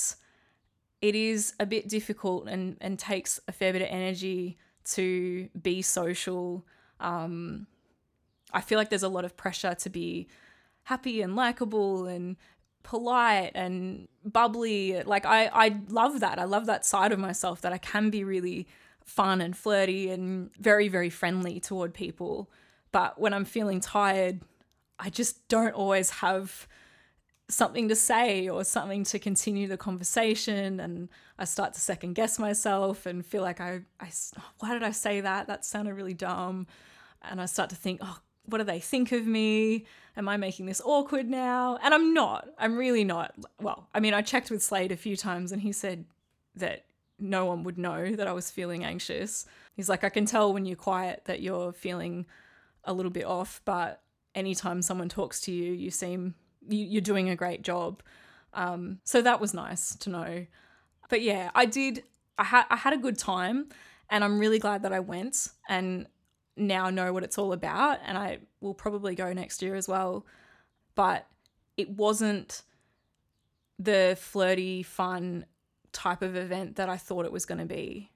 it 1.01 1.15
is 1.15 1.53
a 1.59 1.65
bit 1.65 1.89
difficult 1.89 2.47
and, 2.47 2.77
and 2.81 2.97
takes 2.97 3.39
a 3.47 3.51
fair 3.51 3.73
bit 3.73 3.81
of 3.81 3.89
energy 3.89 4.57
to 4.85 5.49
be 5.61 5.81
social. 5.81 6.65
Um, 6.99 7.67
I 8.53 8.61
feel 8.61 8.77
like 8.77 8.89
there's 8.89 9.03
a 9.03 9.09
lot 9.09 9.25
of 9.25 9.35
pressure 9.35 9.75
to 9.75 9.89
be 9.89 10.27
happy 10.83 11.21
and 11.21 11.35
likable 11.35 12.05
and 12.05 12.37
polite 12.85 13.51
and 13.55 14.07
bubbly. 14.23 15.03
Like 15.03 15.25
I, 15.25 15.47
I 15.47 15.77
love 15.89 16.21
that. 16.21 16.39
I 16.39 16.45
love 16.45 16.67
that 16.67 16.85
side 16.85 17.11
of 17.11 17.19
myself 17.19 17.61
that 17.61 17.73
I 17.73 17.77
can 17.77 18.09
be 18.09 18.23
really 18.23 18.67
fun 19.03 19.41
and 19.41 19.55
flirty 19.57 20.09
and 20.09 20.53
very, 20.55 20.87
very 20.87 21.09
friendly 21.09 21.59
toward 21.59 21.93
people. 21.93 22.49
But 22.91 23.19
when 23.19 23.33
I'm 23.33 23.45
feeling 23.45 23.81
tired, 23.81 24.41
I 24.97 25.09
just 25.09 25.47
don't 25.49 25.73
always 25.73 26.09
have 26.09 26.67
something 27.47 27.89
to 27.89 27.95
say 27.95 28.47
or 28.47 28.63
something 28.63 29.03
to 29.03 29.19
continue 29.19 29.67
the 29.67 29.77
conversation 29.77 30.79
and 30.79 31.09
I 31.37 31.45
start 31.45 31.73
to 31.73 31.79
second 31.79 32.13
guess 32.13 32.39
myself 32.39 33.05
and 33.05 33.23
feel 33.23 33.43
like 33.43 33.61
I, 33.61 33.81
I 33.99 34.09
why 34.59 34.73
did 34.73 34.81
I 34.81 34.89
say 34.89 35.21
that 35.21 35.45
that 35.45 35.63
sounded 35.63 35.93
really 35.93 36.15
dumb 36.15 36.65
and 37.21 37.39
I 37.39 37.45
start 37.45 37.69
to 37.69 37.75
think 37.75 37.99
oh 38.01 38.17
what 38.47 38.59
do 38.59 38.63
they 38.63 38.79
think 38.79 39.11
of 39.11 39.25
me 39.25 39.85
am 40.17 40.29
I 40.29 40.37
making 40.37 40.65
this 40.65 40.81
awkward 40.83 41.29
now 41.29 41.77
and 41.83 41.93
I'm 41.93 42.13
not 42.13 42.47
I'm 42.57 42.77
really 42.77 43.03
not 43.03 43.33
well 43.61 43.87
I 43.93 43.99
mean 43.99 44.13
I 44.13 44.21
checked 44.21 44.49
with 44.51 44.63
Slade 44.63 44.91
a 44.91 44.97
few 44.97 45.15
times 45.15 45.51
and 45.51 45.61
he 45.61 45.71
said 45.71 46.05
that 46.55 46.85
no 47.17 47.45
one 47.45 47.63
would 47.63 47.77
know 47.77 48.15
that 48.15 48.27
I 48.27 48.33
was 48.33 48.51
feeling 48.51 48.83
anxious 48.83 49.45
he's 49.75 49.89
like 49.89 50.03
I 50.03 50.09
can 50.09 50.25
tell 50.25 50.53
when 50.53 50.65
you're 50.65 50.75
quiet 50.75 51.23
that 51.25 51.41
you're 51.41 51.71
feeling 51.73 52.25
a 52.83 52.93
little 52.93 53.11
bit 53.11 53.25
off 53.25 53.61
but 53.65 54.01
anytime 54.33 54.81
someone 54.81 55.09
talks 55.09 55.41
to 55.41 55.51
you 55.51 55.71
you 55.73 55.91
seem 55.91 56.35
you, 56.67 56.97
are 56.97 57.01
doing 57.01 57.29
a 57.29 57.35
great 57.35 57.61
job. 57.61 58.01
Um, 58.53 58.99
so 59.03 59.21
that 59.21 59.39
was 59.39 59.53
nice 59.53 59.95
to 59.97 60.09
know. 60.09 60.45
But 61.09 61.21
yeah, 61.21 61.51
I 61.53 61.65
did. 61.65 62.03
I 62.37 62.65
I 62.69 62.75
had 62.75 62.93
a 62.93 62.97
good 62.97 63.17
time, 63.17 63.69
and 64.09 64.23
I'm 64.23 64.39
really 64.39 64.59
glad 64.59 64.83
that 64.83 64.93
I 64.93 64.99
went 64.99 65.49
and 65.69 66.07
now 66.57 66.89
know 66.89 67.11
what 67.13 67.23
it's 67.23 67.37
all 67.37 67.53
about. 67.53 67.99
And 68.05 68.17
I 68.17 68.39
will 68.61 68.73
probably 68.73 69.15
go 69.15 69.31
next 69.33 69.61
year 69.61 69.75
as 69.75 69.87
well. 69.87 70.25
But 70.95 71.27
it 71.77 71.89
wasn't 71.89 72.63
the 73.77 74.17
flirty, 74.19 74.83
fun 74.83 75.45
type 75.91 76.21
of 76.21 76.35
event 76.35 76.75
that 76.75 76.89
I 76.89 76.97
thought 76.97 77.25
it 77.25 77.31
was 77.31 77.45
going 77.45 77.59
to 77.59 77.65
be. 77.65 78.11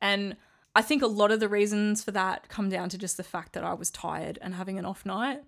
And 0.00 0.36
I 0.74 0.82
think 0.82 1.02
a 1.02 1.06
lot 1.06 1.30
of 1.30 1.40
the 1.40 1.48
reasons 1.48 2.04
for 2.04 2.10
that 2.12 2.48
come 2.48 2.68
down 2.68 2.88
to 2.90 2.98
just 2.98 3.16
the 3.16 3.22
fact 3.22 3.52
that 3.54 3.64
I 3.64 3.74
was 3.74 3.90
tired 3.90 4.38
and 4.42 4.54
having 4.54 4.78
an 4.78 4.84
off 4.84 5.04
night. 5.04 5.42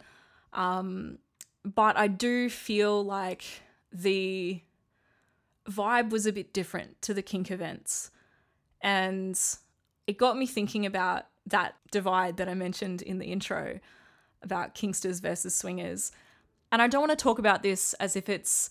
Um, 0.53 1.19
but 1.65 1.97
I 1.97 2.09
do 2.09 2.49
feel 2.49 3.05
like 3.05 3.45
the 3.93 4.63
vibe 5.69 6.11
was 6.11 6.27
a 6.27 6.33
bit 6.33 6.53
different 6.53 7.01
to 7.03 7.15
the 7.15 7.23
kink 7.23 7.51
events. 7.51 8.11
And 8.81 9.39
it 10.07 10.17
got 10.17 10.37
me 10.37 10.47
thinking 10.47 10.87
about 10.87 11.27
that 11.47 11.75
divide 11.91 12.37
that 12.37 12.49
I 12.49 12.55
mentioned 12.55 13.03
in 13.03 13.19
the 13.19 13.27
intro 13.27 13.81
about 14.43 14.75
kinksters 14.75 15.21
versus 15.21 15.55
swingers. 15.55 16.13
And 16.73 16.81
I 16.81 16.87
don't 16.87 17.01
want 17.01 17.19
to 17.19 17.23
talk 17.23 17.39
about 17.39 17.63
this 17.63 17.95
as 17.95 18.17
if 18.17 18.29
it's 18.29 18.71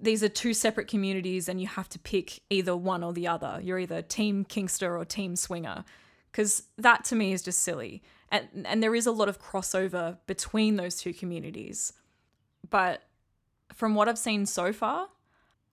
these 0.00 0.22
are 0.22 0.28
two 0.28 0.54
separate 0.54 0.86
communities 0.86 1.48
and 1.48 1.60
you 1.60 1.66
have 1.66 1.88
to 1.88 1.98
pick 1.98 2.40
either 2.50 2.76
one 2.76 3.02
or 3.02 3.12
the 3.12 3.26
other. 3.26 3.58
You're 3.62 3.80
either 3.80 4.02
team 4.02 4.44
kinkster 4.44 4.96
or 4.96 5.04
team 5.04 5.34
swinger 5.34 5.84
because 6.30 6.64
that 6.76 7.04
to 7.06 7.16
me 7.16 7.32
is 7.32 7.42
just 7.42 7.60
silly 7.60 8.02
and 8.30 8.48
and 8.66 8.82
there 8.82 8.94
is 8.94 9.06
a 9.06 9.12
lot 9.12 9.28
of 9.28 9.40
crossover 9.40 10.18
between 10.26 10.76
those 10.76 10.96
two 10.96 11.12
communities. 11.12 11.92
But 12.68 13.02
from 13.72 13.94
what 13.94 14.08
I've 14.08 14.18
seen 14.18 14.46
so 14.46 14.72
far, 14.72 15.08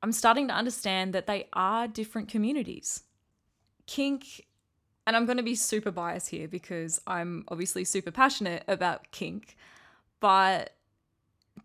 I'm 0.02 0.12
starting 0.12 0.48
to 0.48 0.54
understand 0.54 1.14
that 1.14 1.28
they 1.28 1.48
are 1.54 1.88
different 1.88 2.30
communities. 2.30 3.04
Kink, 3.88 4.46
and 5.08 5.16
I'm 5.16 5.26
going 5.26 5.38
to 5.38 5.44
be 5.44 5.56
super 5.56 5.92
biased 5.92 6.30
here 6.30 6.48
because 6.48 7.00
I'm 7.06 7.46
obviously 7.48 7.84
super 7.84 8.12
passionate 8.12 8.64
about 8.68 9.12
kink, 9.12 9.56
but 10.20 10.72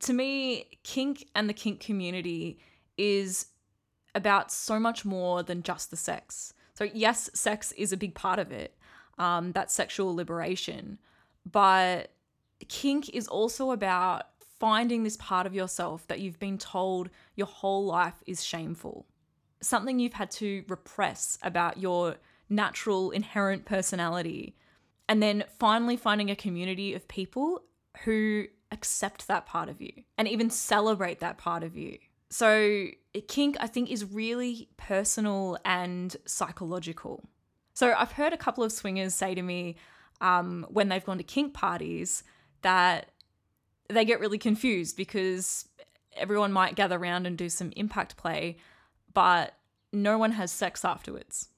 to 0.00 0.12
me, 0.12 0.66
kink 0.82 1.26
and 1.34 1.48
the 1.48 1.54
kink 1.54 1.80
community 1.80 2.58
is 2.96 3.46
about 4.14 4.50
so 4.50 4.78
much 4.78 5.04
more 5.04 5.42
than 5.42 5.62
just 5.62 5.90
the 5.90 5.96
sex. 5.96 6.52
So, 6.74 6.84
yes, 6.92 7.30
sex 7.34 7.72
is 7.72 7.92
a 7.92 7.96
big 7.96 8.14
part 8.14 8.38
of 8.38 8.52
it, 8.52 8.76
um, 9.18 9.52
that 9.52 9.70
sexual 9.70 10.14
liberation. 10.14 10.98
But 11.50 12.12
kink 12.68 13.08
is 13.10 13.28
also 13.28 13.70
about 13.70 14.26
finding 14.58 15.02
this 15.02 15.16
part 15.16 15.46
of 15.46 15.54
yourself 15.54 16.06
that 16.08 16.20
you've 16.20 16.38
been 16.38 16.58
told 16.58 17.08
your 17.34 17.46
whole 17.46 17.86
life 17.86 18.22
is 18.26 18.44
shameful, 18.44 19.06
something 19.60 19.98
you've 19.98 20.12
had 20.12 20.30
to 20.30 20.64
repress 20.68 21.38
about 21.42 21.78
your 21.78 22.16
natural 22.50 23.10
inherent 23.10 23.64
personality. 23.64 24.56
And 25.08 25.22
then 25.22 25.44
finally 25.58 25.96
finding 25.96 26.30
a 26.30 26.36
community 26.36 26.94
of 26.94 27.08
people 27.08 27.62
who 28.04 28.46
accept 28.70 29.26
that 29.28 29.46
part 29.46 29.68
of 29.68 29.80
you 29.80 29.92
and 30.18 30.28
even 30.28 30.50
celebrate 30.50 31.20
that 31.20 31.38
part 31.38 31.62
of 31.62 31.76
you. 31.76 31.98
So, 32.28 32.86
kink, 33.26 33.56
I 33.58 33.66
think, 33.66 33.90
is 33.90 34.04
really 34.04 34.68
personal 34.76 35.58
and 35.64 36.16
psychological. 36.26 37.28
So 37.74 37.92
I've 37.96 38.12
heard 38.12 38.32
a 38.32 38.36
couple 38.36 38.62
of 38.62 38.72
swingers 38.72 39.14
say 39.14 39.34
to 39.34 39.42
me 39.42 39.76
um, 40.20 40.66
when 40.68 40.88
they've 40.88 41.04
gone 41.04 41.18
to 41.18 41.24
kink 41.24 41.54
parties 41.54 42.22
that 42.62 43.10
they 43.88 44.04
get 44.04 44.20
really 44.20 44.38
confused 44.38 44.96
because 44.96 45.68
everyone 46.16 46.52
might 46.52 46.74
gather 46.74 46.96
around 46.96 47.26
and 47.26 47.36
do 47.36 47.48
some 47.48 47.72
impact 47.76 48.16
play, 48.16 48.58
but 49.12 49.54
no 49.92 50.18
one 50.18 50.32
has 50.32 50.52
sex 50.52 50.84
afterwards. 50.84 51.48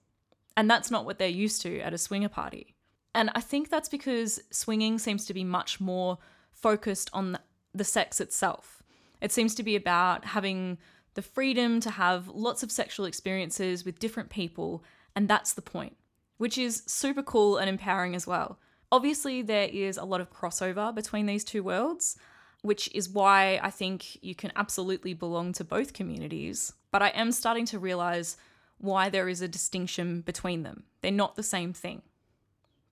And 0.57 0.71
that's 0.71 0.91
not 0.91 1.05
what 1.05 1.19
they're 1.19 1.29
used 1.29 1.62
to 1.62 1.81
at 1.81 1.95
a 1.95 1.99
swinger 1.99 2.29
party. 2.29 2.75
And 3.15 3.31
I 3.35 3.41
think 3.41 3.69
that's 3.69 3.88
because 3.88 4.41
swinging 4.51 4.99
seems 4.99 5.27
to 5.27 5.35
be 5.35 5.45
much 5.45 5.81
more 5.81 6.19
focused 6.53 7.11
on 7.12 7.38
the 7.75 7.85
sex 7.85 8.21
itself. 8.21 8.83
It 9.21 9.33
seems 9.33 9.55
to 9.57 9.62
be 9.62 9.77
about 9.77 10.25
having 10.25 10.79
the 11.15 11.23
freedom 11.23 11.81
to 11.81 11.91
have 11.91 12.29
lots 12.29 12.62
of 12.62 12.73
sexual 12.73 13.07
experiences 13.07 13.85
with 13.85 13.99
different 13.99 14.31
people, 14.31 14.83
and 15.15 15.29
that's 15.29 15.53
the 15.53 15.62
point, 15.62 15.97
which 16.38 16.57
is 16.57 16.83
super 16.87 17.23
cool 17.23 17.59
and 17.59 17.69
empowering 17.69 18.15
as 18.15 18.27
well. 18.27 18.59
Obviously, 18.91 19.43
there 19.43 19.69
is 19.71 19.97
a 19.97 20.05
lot 20.05 20.21
of 20.21 20.33
crossover 20.33 20.95
between 20.95 21.27
these 21.27 21.45
two 21.45 21.62
worlds, 21.62 22.17
which 22.62 22.88
is 22.95 23.09
why 23.09 23.59
I 23.62 23.71
think 23.71 24.23
you 24.23 24.35
can 24.35 24.53
absolutely 24.57 25.15
belong 25.15 25.53
to 25.55 25.65
both 25.65 25.93
communities. 25.93 26.73
But 26.91 27.03
I 27.03 27.09
am 27.09 27.33
starting 27.33 27.67
to 27.67 27.79
realize 27.79 28.37
why 28.83 29.09
there 29.09 29.29
is 29.29 29.40
a 29.40 29.49
distinction 29.49 30.21
between 30.21 30.64
them. 30.64 30.85
They're 31.01 31.11
not 31.11 31.37
the 31.37 31.42
same 31.42 31.73
thing. 31.73 32.03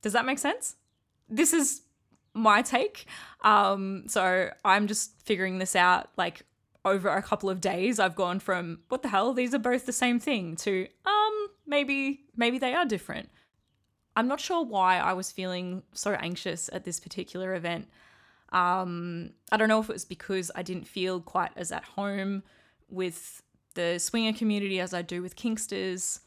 Does 0.00 0.14
that 0.14 0.24
make 0.24 0.38
sense? 0.38 0.76
This 1.28 1.52
is 1.52 1.82
my 2.32 2.62
take. 2.62 3.06
Um, 3.42 4.04
so 4.06 4.50
I'm 4.64 4.86
just 4.86 5.20
figuring 5.24 5.58
this 5.58 5.76
out 5.76 6.08
like 6.16 6.42
over 6.84 7.08
a 7.08 7.22
couple 7.22 7.50
of 7.50 7.60
days. 7.60 7.98
I've 7.98 8.14
gone 8.14 8.40
from 8.40 8.78
what 8.88 9.02
the 9.02 9.08
hell, 9.08 9.34
these 9.34 9.52
are 9.52 9.58
both 9.58 9.84
the 9.84 9.92
same 9.92 10.18
thing 10.18 10.56
to 10.56 10.86
um 11.04 11.48
maybe 11.66 12.20
maybe 12.36 12.58
they 12.58 12.74
are 12.74 12.86
different. 12.86 13.28
I'm 14.16 14.28
not 14.28 14.40
sure 14.40 14.64
why 14.64 14.98
I 14.98 15.12
was 15.12 15.30
feeling 15.30 15.82
so 15.92 16.12
anxious 16.12 16.70
at 16.72 16.84
this 16.84 17.00
particular 17.00 17.54
event. 17.54 17.88
Um, 18.52 19.30
I 19.52 19.56
don't 19.56 19.68
know 19.68 19.80
if 19.80 19.88
it 19.88 19.92
was 19.92 20.04
because 20.04 20.50
I 20.54 20.62
didn't 20.62 20.88
feel 20.88 21.20
quite 21.20 21.52
as 21.56 21.70
at 21.70 21.84
home 21.84 22.42
with 22.88 23.42
the 23.74 23.98
swinger 23.98 24.32
community 24.32 24.80
as 24.80 24.92
I 24.94 25.02
do 25.02 25.22
with 25.22 25.36
Kinksters. 25.36 26.20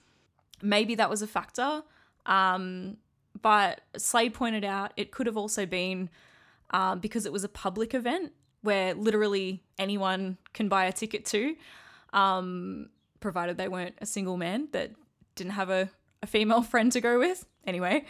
Maybe 0.62 0.96
that 0.96 1.10
was 1.10 1.22
a 1.22 1.28
factor. 1.28 1.84
Um, 2.26 2.98
but 3.42 3.82
Slade 3.98 4.34
pointed 4.34 4.64
out 4.64 4.94
it 4.96 5.12
could 5.12 5.26
have 5.28 5.38
also 5.38 5.66
been 5.66 6.10
um, 6.72 7.00
because 7.00 7.26
it 7.26 7.34
was 7.34 7.44
a 7.44 7.50
public 7.50 7.94
event 7.94 8.32
where 8.62 8.94
literally 8.94 9.62
anyone 9.78 10.38
can 10.54 10.70
buy 10.70 10.86
a 10.86 10.92
ticket 10.92 11.26
to, 11.26 11.56
um, 12.14 12.90
provided 13.20 13.58
they 13.58 13.68
weren't 13.68 13.96
a 14.00 14.06
single 14.06 14.38
man 14.38 14.70
that 14.72 14.92
didn't 15.36 15.52
have 15.52 15.70
a, 15.70 15.90
a 16.22 16.28
female 16.28 16.62
friend 16.64 16.92
to 16.94 17.02
go 17.02 17.20
with. 17.20 17.46
Anyway, 17.68 18.06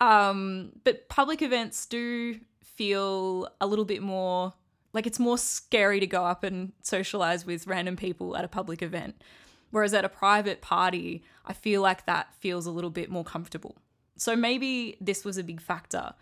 um, 0.00 0.72
but 0.84 1.08
public 1.08 1.42
events 1.42 1.86
do 1.86 2.38
feel 2.62 3.48
a 3.60 3.66
little 3.66 3.84
bit 3.84 4.02
more 4.02 4.52
like 4.96 5.06
it's 5.06 5.18
more 5.18 5.36
scary 5.36 6.00
to 6.00 6.06
go 6.06 6.24
up 6.24 6.42
and 6.42 6.72
socialize 6.80 7.44
with 7.44 7.66
random 7.66 7.96
people 7.96 8.34
at 8.34 8.46
a 8.46 8.48
public 8.48 8.80
event. 8.80 9.22
Whereas 9.70 9.92
at 9.92 10.06
a 10.06 10.08
private 10.08 10.62
party, 10.62 11.22
I 11.44 11.52
feel 11.52 11.82
like 11.82 12.06
that 12.06 12.32
feels 12.40 12.64
a 12.64 12.70
little 12.70 12.88
bit 12.88 13.10
more 13.10 13.22
comfortable. 13.22 13.76
So 14.16 14.34
maybe 14.34 14.96
this 14.98 15.22
was 15.22 15.36
a 15.36 15.44
big 15.44 15.60
factor. 15.60 16.14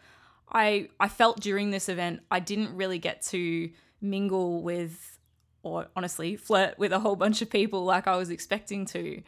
I 0.53 0.89
I 0.99 1.09
felt 1.09 1.39
during 1.39 1.71
this 1.71 1.89
event 1.89 2.23
I 2.33 2.41
didn't 2.41 2.75
really 2.75 2.99
get 2.99 3.23
to 3.27 3.71
mingle 4.01 4.61
with 4.61 5.19
or 5.63 5.87
honestly 5.95 6.35
flirt 6.35 6.77
with 6.77 6.93
a 6.93 6.99
whole 6.99 7.17
bunch 7.17 7.43
of 7.43 7.51
people 7.51 7.85
like 7.85 8.09
I 8.09 8.17
was 8.17 8.29
expecting 8.29 8.87
to. 8.87 9.23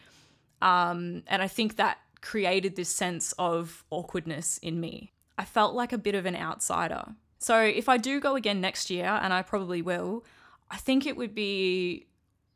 Um, 0.60 1.22
and 1.28 1.40
I 1.40 1.46
think 1.46 1.76
that 1.76 1.98
created 2.20 2.74
this 2.74 2.88
sense 2.88 3.32
of 3.38 3.84
awkwardness 3.90 4.58
in 4.58 4.80
me. 4.80 5.12
I 5.38 5.44
felt 5.44 5.76
like 5.76 5.92
a 5.92 5.98
bit 5.98 6.16
of 6.16 6.26
an 6.26 6.34
outsider. 6.34 7.14
So 7.38 7.60
if 7.60 7.88
I 7.88 7.96
do 7.96 8.20
go 8.20 8.36
again 8.36 8.60
next 8.60 8.90
year, 8.90 9.06
and 9.06 9.32
I 9.32 9.42
probably 9.42 9.82
will, 9.82 10.24
I 10.70 10.76
think 10.76 11.06
it 11.06 11.16
would 11.16 11.34
be 11.34 12.06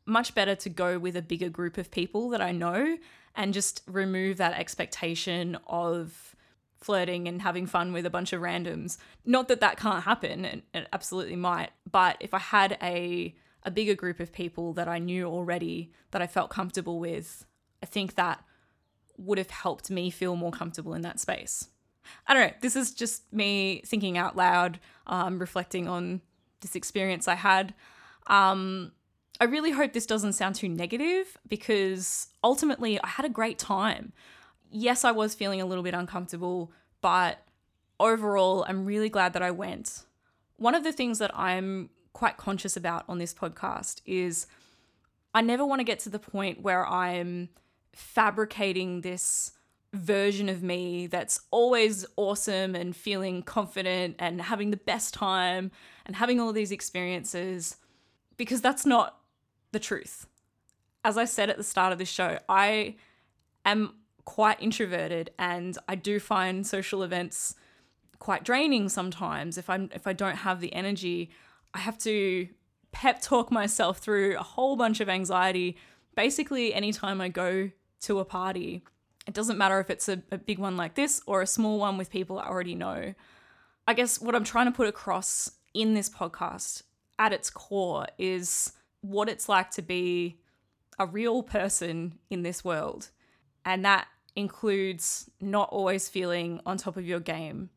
much 0.05 0.33
better 0.35 0.55
to 0.55 0.69
go 0.69 0.97
with 0.97 1.15
a 1.15 1.21
bigger 1.21 1.49
group 1.49 1.77
of 1.77 1.91
people 1.91 2.29
that 2.29 2.41
I 2.41 2.51
know 2.51 2.97
and 3.35 3.53
just 3.53 3.81
remove 3.87 4.37
that 4.37 4.59
expectation 4.59 5.57
of 5.67 6.35
flirting 6.75 7.27
and 7.27 7.41
having 7.41 7.67
fun 7.67 7.93
with 7.93 8.05
a 8.05 8.09
bunch 8.09 8.33
of 8.33 8.41
randoms. 8.41 8.97
Not 9.25 9.47
that 9.47 9.61
that 9.61 9.77
can't 9.77 10.03
happen, 10.03 10.45
it 10.45 10.87
absolutely 10.91 11.35
might, 11.35 11.69
but 11.89 12.17
if 12.19 12.33
I 12.33 12.39
had 12.39 12.77
a 12.81 13.35
a 13.63 13.69
bigger 13.69 13.93
group 13.93 14.19
of 14.19 14.33
people 14.33 14.73
that 14.73 14.87
I 14.87 14.97
knew 14.97 15.25
already 15.25 15.91
that 16.09 16.21
I 16.21 16.25
felt 16.25 16.49
comfortable 16.49 16.99
with, 16.99 17.45
I 17.83 17.85
think 17.85 18.15
that 18.15 18.43
would 19.17 19.37
have 19.37 19.51
helped 19.51 19.91
me 19.91 20.09
feel 20.09 20.35
more 20.35 20.51
comfortable 20.51 20.95
in 20.95 21.03
that 21.03 21.19
space. 21.19 21.69
I 22.27 22.33
don't 22.33 22.47
know. 22.47 22.53
This 22.61 22.75
is 22.75 22.93
just 22.93 23.31
me 23.33 23.81
thinking 23.85 24.17
out 24.17 24.35
loud, 24.35 24.79
um, 25.07 25.39
reflecting 25.39 25.87
on 25.87 26.21
this 26.61 26.75
experience 26.75 27.27
I 27.27 27.35
had. 27.35 27.73
Um, 28.27 28.91
I 29.39 29.45
really 29.45 29.71
hope 29.71 29.93
this 29.93 30.05
doesn't 30.05 30.33
sound 30.33 30.55
too 30.55 30.69
negative 30.69 31.37
because 31.47 32.27
ultimately 32.43 33.01
I 33.01 33.07
had 33.07 33.25
a 33.25 33.29
great 33.29 33.57
time. 33.57 34.13
Yes, 34.69 35.03
I 35.03 35.11
was 35.11 35.35
feeling 35.35 35.61
a 35.61 35.65
little 35.65 35.83
bit 35.83 35.93
uncomfortable, 35.93 36.71
but 37.01 37.39
overall, 37.99 38.65
I'm 38.67 38.85
really 38.85 39.09
glad 39.09 39.33
that 39.33 39.41
I 39.41 39.51
went. 39.51 40.03
One 40.57 40.75
of 40.75 40.83
the 40.83 40.93
things 40.93 41.19
that 41.19 41.31
I'm 41.37 41.89
quite 42.13 42.37
conscious 42.37 42.77
about 42.77 43.03
on 43.07 43.17
this 43.17 43.33
podcast 43.33 44.01
is 44.05 44.47
I 45.33 45.41
never 45.41 45.65
want 45.65 45.79
to 45.79 45.85
get 45.85 45.99
to 45.99 46.09
the 46.09 46.19
point 46.19 46.61
where 46.61 46.85
I'm 46.85 47.49
fabricating 47.93 49.01
this 49.01 49.51
version 49.93 50.47
of 50.47 50.63
me 50.63 51.07
that's 51.07 51.41
always 51.51 52.05
awesome 52.15 52.75
and 52.75 52.95
feeling 52.95 53.43
confident 53.43 54.15
and 54.19 54.41
having 54.41 54.71
the 54.71 54.77
best 54.77 55.13
time 55.13 55.71
and 56.05 56.15
having 56.15 56.39
all 56.39 56.53
these 56.53 56.71
experiences 56.71 57.77
because 58.37 58.61
that's 58.61 58.85
not 58.85 59.19
the 59.71 59.79
truth. 59.79 60.27
As 61.03 61.17
I 61.17 61.25
said 61.25 61.49
at 61.49 61.57
the 61.57 61.63
start 61.63 61.91
of 61.91 61.99
the 61.99 62.05
show, 62.05 62.39
I 62.47 62.95
am 63.65 63.95
quite 64.23 64.61
introverted 64.61 65.31
and 65.37 65.77
I 65.87 65.95
do 65.95 66.19
find 66.19 66.65
social 66.65 67.03
events 67.03 67.55
quite 68.19 68.43
draining 68.43 68.87
sometimes 68.87 69.57
if 69.57 69.67
I'm 69.69 69.89
if 69.95 70.05
I 70.05 70.13
don't 70.13 70.37
have 70.37 70.61
the 70.61 70.71
energy 70.73 71.31
I 71.73 71.79
have 71.79 71.97
to 71.99 72.47
pep 72.91 73.21
talk 73.21 73.51
myself 73.51 73.97
through 73.97 74.37
a 74.37 74.43
whole 74.43 74.75
bunch 74.75 74.99
of 74.99 75.09
anxiety 75.09 75.75
basically 76.15 76.73
anytime 76.73 77.21
I 77.21 77.29
go 77.29 77.71
to 78.01 78.19
a 78.19 78.25
party. 78.25 78.83
It 79.27 79.33
doesn't 79.33 79.57
matter 79.57 79.79
if 79.79 79.89
it's 79.89 80.09
a, 80.09 80.21
a, 80.31 80.37
big 80.37 80.57
one 80.57 80.77
like 80.77 80.95
this 80.95 81.21
or 81.27 81.41
a 81.41 81.47
small 81.47 81.79
one 81.79 81.97
with 81.97 82.09
people 82.09 82.39
I 82.39 82.47
already 82.47 82.75
know. 82.75 83.13
I 83.87 83.93
guess 83.93 84.19
what 84.19 84.35
I'm 84.35 84.43
trying 84.43 84.65
to 84.65 84.71
put 84.71 84.87
across 84.87 85.51
in 85.73 85.93
this 85.93 86.09
podcast 86.09 86.83
at 87.19 87.33
its 87.33 87.49
core 87.49 88.07
is 88.17 88.73
what 89.01 89.29
it's 89.29 89.47
like 89.47 89.69
to 89.71 89.81
be 89.81 90.39
a 90.97 91.05
real 91.05 91.43
person 91.43 92.17
in 92.29 92.41
this 92.41 92.63
world. 92.63 93.09
And 93.63 93.85
that 93.85 94.07
includes 94.35 95.29
not 95.39 95.69
always 95.69 96.09
feeling 96.09 96.59
on 96.65 96.77
top 96.77 96.97
of 96.97 97.05
your 97.05 97.19
game. 97.19 97.69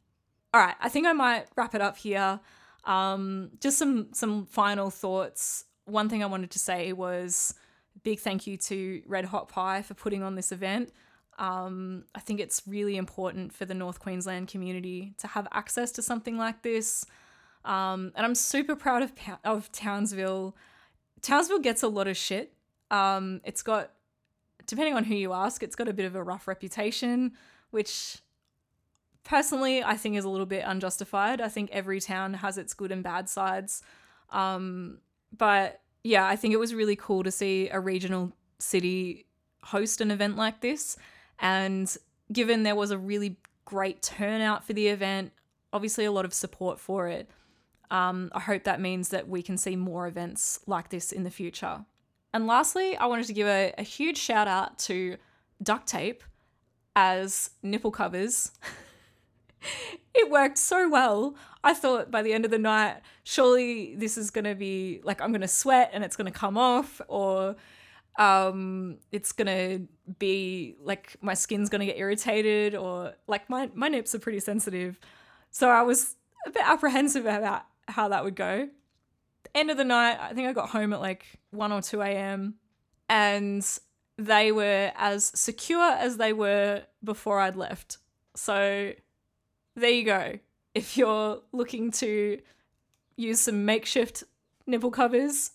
All 0.52 0.61
right, 0.61 0.76
I 0.80 0.88
think 0.88 1.07
I 1.07 1.12
might 1.12 1.46
wrap 1.57 1.74
it 1.74 1.80
up 1.80 1.96
here. 1.96 2.40
Um, 2.85 3.50
just 3.61 3.78
some 3.78 4.09
some 4.12 4.46
final 4.46 4.90
thoughts. 4.90 5.64
One 5.87 6.09
thing 6.09 6.22
I 6.22 6.26
wanted 6.26 6.50
to 6.52 6.59
say 6.59 6.92
was 6.92 7.54
big 8.02 8.20
thank 8.20 8.46
you 8.46 8.57
to 8.57 9.02
Red 9.07 9.26
Hot 9.26 9.48
Pie 9.48 9.83
for 9.83 9.94
putting 9.94 10.22
on 10.22 10.37
this 10.37 10.52
event. 10.52 10.92
Um, 11.38 12.05
I 12.14 12.20
think 12.20 12.40
it's 12.40 12.62
really 12.66 12.97
important 12.97 13.53
for 13.53 13.64
the 13.64 13.75
North 13.75 13.99
Queensland 13.99 14.49
community 14.49 15.14
to 15.18 15.27
have 15.27 15.49
access 15.53 15.90
to 15.92 16.03
something 16.03 16.37
like 16.38 16.62
this. 16.62 17.05
Um, 17.64 18.12
and 18.14 18.27
I'm 18.27 18.35
super 18.35 18.77
proud 18.77 19.03
of 19.03 19.12
of 19.44 19.73
Townsville. 19.73 20.57
Townsville 21.23 21.61
gets 21.61 21.83
a 21.83 21.88
lot 21.88 22.07
of 22.07 22.16
shit. 22.16 22.53
Um, 22.90 23.40
it's 23.44 23.62
got, 23.62 23.92
depending 24.66 24.94
on 24.94 25.05
who 25.05 25.14
you 25.14 25.33
ask, 25.33 25.62
it's 25.62 25.75
got 25.75 25.88
a 25.88 25.92
bit 25.92 26.05
of 26.05 26.14
a 26.14 26.23
rough 26.23 26.47
reputation, 26.47 27.33
which 27.70 28.18
personally 29.25 29.83
I 29.83 29.97
think 29.97 30.16
is 30.16 30.25
a 30.25 30.29
little 30.29 30.47
bit 30.47 30.64
unjustified. 30.66 31.40
I 31.40 31.49
think 31.49 31.70
every 31.73 32.01
town 32.01 32.35
has 32.35 32.59
its 32.59 32.75
good 32.75 32.92
and 32.92 33.03
bad 33.03 33.29
sides. 33.29 33.83
Um, 34.31 34.99
but 35.37 35.81
yeah, 36.03 36.27
I 36.27 36.37
think 36.37 36.53
it 36.53 36.59
was 36.59 36.75
really 36.75 36.97
cool 36.97 37.23
to 37.23 37.31
see 37.31 37.70
a 37.70 37.81
regional 37.81 38.33
city 38.59 39.27
host 39.62 40.03
an 40.03 40.11
event 40.11 40.37
like 40.37 40.61
this. 40.61 40.97
And 41.38 41.94
given 42.33 42.62
there 42.62 42.75
was 42.75 42.90
a 42.90 42.99
really 42.99 43.37
great 43.64 44.03
turnout 44.03 44.64
for 44.64 44.73
the 44.73 44.88
event, 44.88 45.33
obviously 45.73 46.05
a 46.05 46.12
lot 46.12 46.25
of 46.25 46.35
support 46.35 46.79
for 46.79 47.09
it, 47.09 47.31
um, 47.90 48.31
I 48.35 48.40
hope 48.40 48.64
that 48.64 48.81
means 48.81 49.11
that 49.11 49.29
we 49.29 49.42
can 49.42 49.57
see 49.57 49.77
more 49.77 50.07
events 50.07 50.61
like 50.66 50.88
this 50.90 51.12
in 51.12 51.25
the 51.25 51.31
future. 51.31 51.85
And 52.33 52.47
lastly, 52.47 52.97
I 52.97 53.07
wanted 53.07 53.27
to 53.27 53.33
give 53.33 53.47
a, 53.47 53.73
a 53.79 53.83
huge 53.83 54.18
shout 54.18 54.49
out 54.49 54.79
to 54.81 55.16
duct 55.62 55.87
tape 55.87 56.25
as 56.97 57.51
nipple 57.62 57.90
covers. 57.90 58.53
it 60.14 60.31
worked 60.31 60.59
so 60.59 60.88
well. 60.88 61.37
I 61.62 61.75
thought 61.75 62.11
by 62.11 62.23
the 62.23 62.33
end 62.33 62.44
of 62.44 62.51
the 62.51 62.59
night, 62.59 62.97
surely 63.23 63.94
this 63.97 64.18
is 64.18 64.31
going 64.31 64.44
to 64.44 64.55
be 64.55 65.01
like 65.05 65.20
I'm 65.20 65.31
going 65.31 65.40
to 65.40 65.49
sweat 65.49 65.90
and 65.92 66.05
it's 66.05 66.16
going 66.16 66.31
to 66.31 66.38
come 66.38 66.59
off, 66.59 67.01
or 67.09 67.57
um, 68.16 68.98
it's 69.11 69.33
to 69.46 69.88
be 70.18 70.77
like 70.81 71.16
my 71.20 71.35
skin's 71.35 71.68
to 71.81 71.87
get 71.87 71.98
irritated, 71.98 72.74
or 72.74 73.14
like 73.27 73.48
my, 73.50 73.70
my 73.74 73.88
nips 73.88 74.14
are 74.14 74.18
pretty 74.18 74.40
sensitive. 74.40 74.98
So 75.50 75.68
I 75.68 75.83
was 75.83 76.16
a 76.46 76.50
bit 76.50 76.62
apprehensive 76.66 77.27
about 77.27 77.62
how 77.88 78.09
that 78.09 78.24
would 78.24 78.37
go. 78.37 78.68
End 79.55 79.70
of 79.70 79.77
the 79.77 79.85
night, 79.85 80.18
I 80.20 80.33
think 80.33 80.48
I 80.48 80.53
got 80.53 80.70
home 80.70 80.92
at 80.92 81.00
like 81.00 81.24
1 81.50 81.72
or 81.72 81.81
2 81.81 82.03
a.m. 82.03 82.55
and 83.09 83.64
they 84.16 84.53
were 84.53 84.92
as 84.96 85.27
secure 85.35 85.92
as 85.92 86.16
they 86.16 86.33
were 86.33 86.83
before 87.03 87.40
I'd 87.40 87.57
left. 87.57 87.98
So 88.35 88.92
there 89.77 89.90
you 89.90 90.05
go. 90.05 90.38
If 90.74 90.96
you're 90.96 91.40
looking 91.53 91.90
to 91.92 92.40
use 93.16 93.40
some 93.40 93.64
makeshift 93.64 94.24
nipple 94.66 94.90
covers 94.90 95.53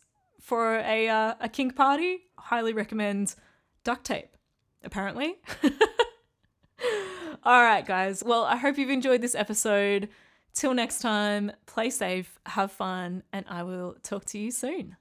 for 0.49 0.79
a 0.79 1.07
uh, 1.07 1.35
a 1.39 1.47
kink 1.47 1.75
party, 1.75 2.25
highly 2.37 2.73
recommend 2.73 3.35
duct 3.83 4.03
tape. 4.03 4.35
Apparently. 4.83 5.35
All 7.43 7.61
right, 7.61 7.85
guys. 7.85 8.23
Well, 8.25 8.43
I 8.43 8.55
hope 8.55 8.77
you've 8.77 8.89
enjoyed 8.89 9.21
this 9.21 9.35
episode. 9.35 10.09
Till 10.53 10.73
next 10.73 10.99
time, 10.99 11.51
play 11.67 11.89
safe, 11.89 12.39
have 12.47 12.71
fun, 12.71 13.23
and 13.31 13.45
I 13.47 13.63
will 13.63 13.95
talk 14.01 14.25
to 14.25 14.39
you 14.39 14.51
soon. 14.51 14.97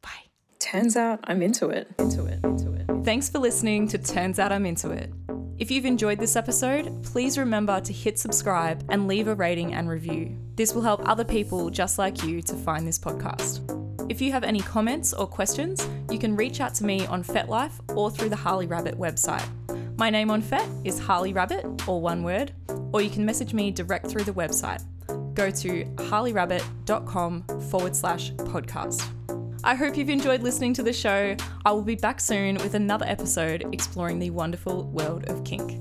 Bye. 0.00 0.30
Turns 0.60 0.96
out 0.96 1.20
I'm 1.24 1.42
into 1.42 1.68
it. 1.68 1.88
Into 1.98 2.24
it. 2.26 2.38
Into 2.44 2.72
it. 2.72 3.04
Thanks 3.04 3.28
for 3.28 3.38
listening 3.40 3.88
to 3.88 3.98
Turns 3.98 4.38
Out 4.38 4.52
I'm 4.52 4.64
Into 4.64 4.90
It. 4.90 5.12
If 5.58 5.70
you've 5.70 5.86
enjoyed 5.86 6.18
this 6.20 6.36
episode, 6.36 7.02
please 7.02 7.36
remember 7.36 7.80
to 7.80 7.92
hit 7.92 8.18
subscribe 8.18 8.84
and 8.88 9.08
leave 9.08 9.26
a 9.26 9.34
rating 9.34 9.74
and 9.74 9.88
review. 9.88 10.38
This 10.54 10.74
will 10.74 10.82
help 10.82 11.06
other 11.08 11.24
people 11.24 11.70
just 11.70 11.98
like 11.98 12.22
you 12.22 12.40
to 12.42 12.54
find 12.54 12.86
this 12.86 12.98
podcast. 12.98 13.85
If 14.08 14.20
you 14.20 14.30
have 14.30 14.44
any 14.44 14.60
comments 14.60 15.12
or 15.12 15.26
questions, 15.26 15.88
you 16.10 16.18
can 16.18 16.36
reach 16.36 16.60
out 16.60 16.74
to 16.74 16.84
me 16.84 17.06
on 17.06 17.24
FetLife 17.24 17.72
or 17.96 18.10
through 18.10 18.28
the 18.28 18.36
Harley 18.36 18.66
Rabbit 18.66 18.96
website. 18.96 19.44
My 19.98 20.10
name 20.10 20.30
on 20.30 20.42
Fet 20.42 20.68
is 20.84 20.98
Harley 20.98 21.32
Rabbit, 21.32 21.64
or 21.88 22.00
one 22.00 22.22
word, 22.22 22.52
or 22.92 23.02
you 23.02 23.10
can 23.10 23.24
message 23.24 23.52
me 23.52 23.70
direct 23.72 24.06
through 24.06 24.22
the 24.22 24.32
website. 24.32 24.84
Go 25.34 25.50
to 25.50 25.84
harleyrabbit.com 25.96 27.42
forward 27.68 27.96
slash 27.96 28.32
podcast. 28.32 29.02
I 29.64 29.74
hope 29.74 29.96
you've 29.96 30.08
enjoyed 30.08 30.42
listening 30.42 30.74
to 30.74 30.84
the 30.84 30.92
show. 30.92 31.34
I 31.64 31.72
will 31.72 31.82
be 31.82 31.96
back 31.96 32.20
soon 32.20 32.56
with 32.56 32.74
another 32.74 33.06
episode 33.06 33.66
exploring 33.72 34.20
the 34.20 34.30
wonderful 34.30 34.84
world 34.84 35.28
of 35.28 35.42
kink. 35.42 35.80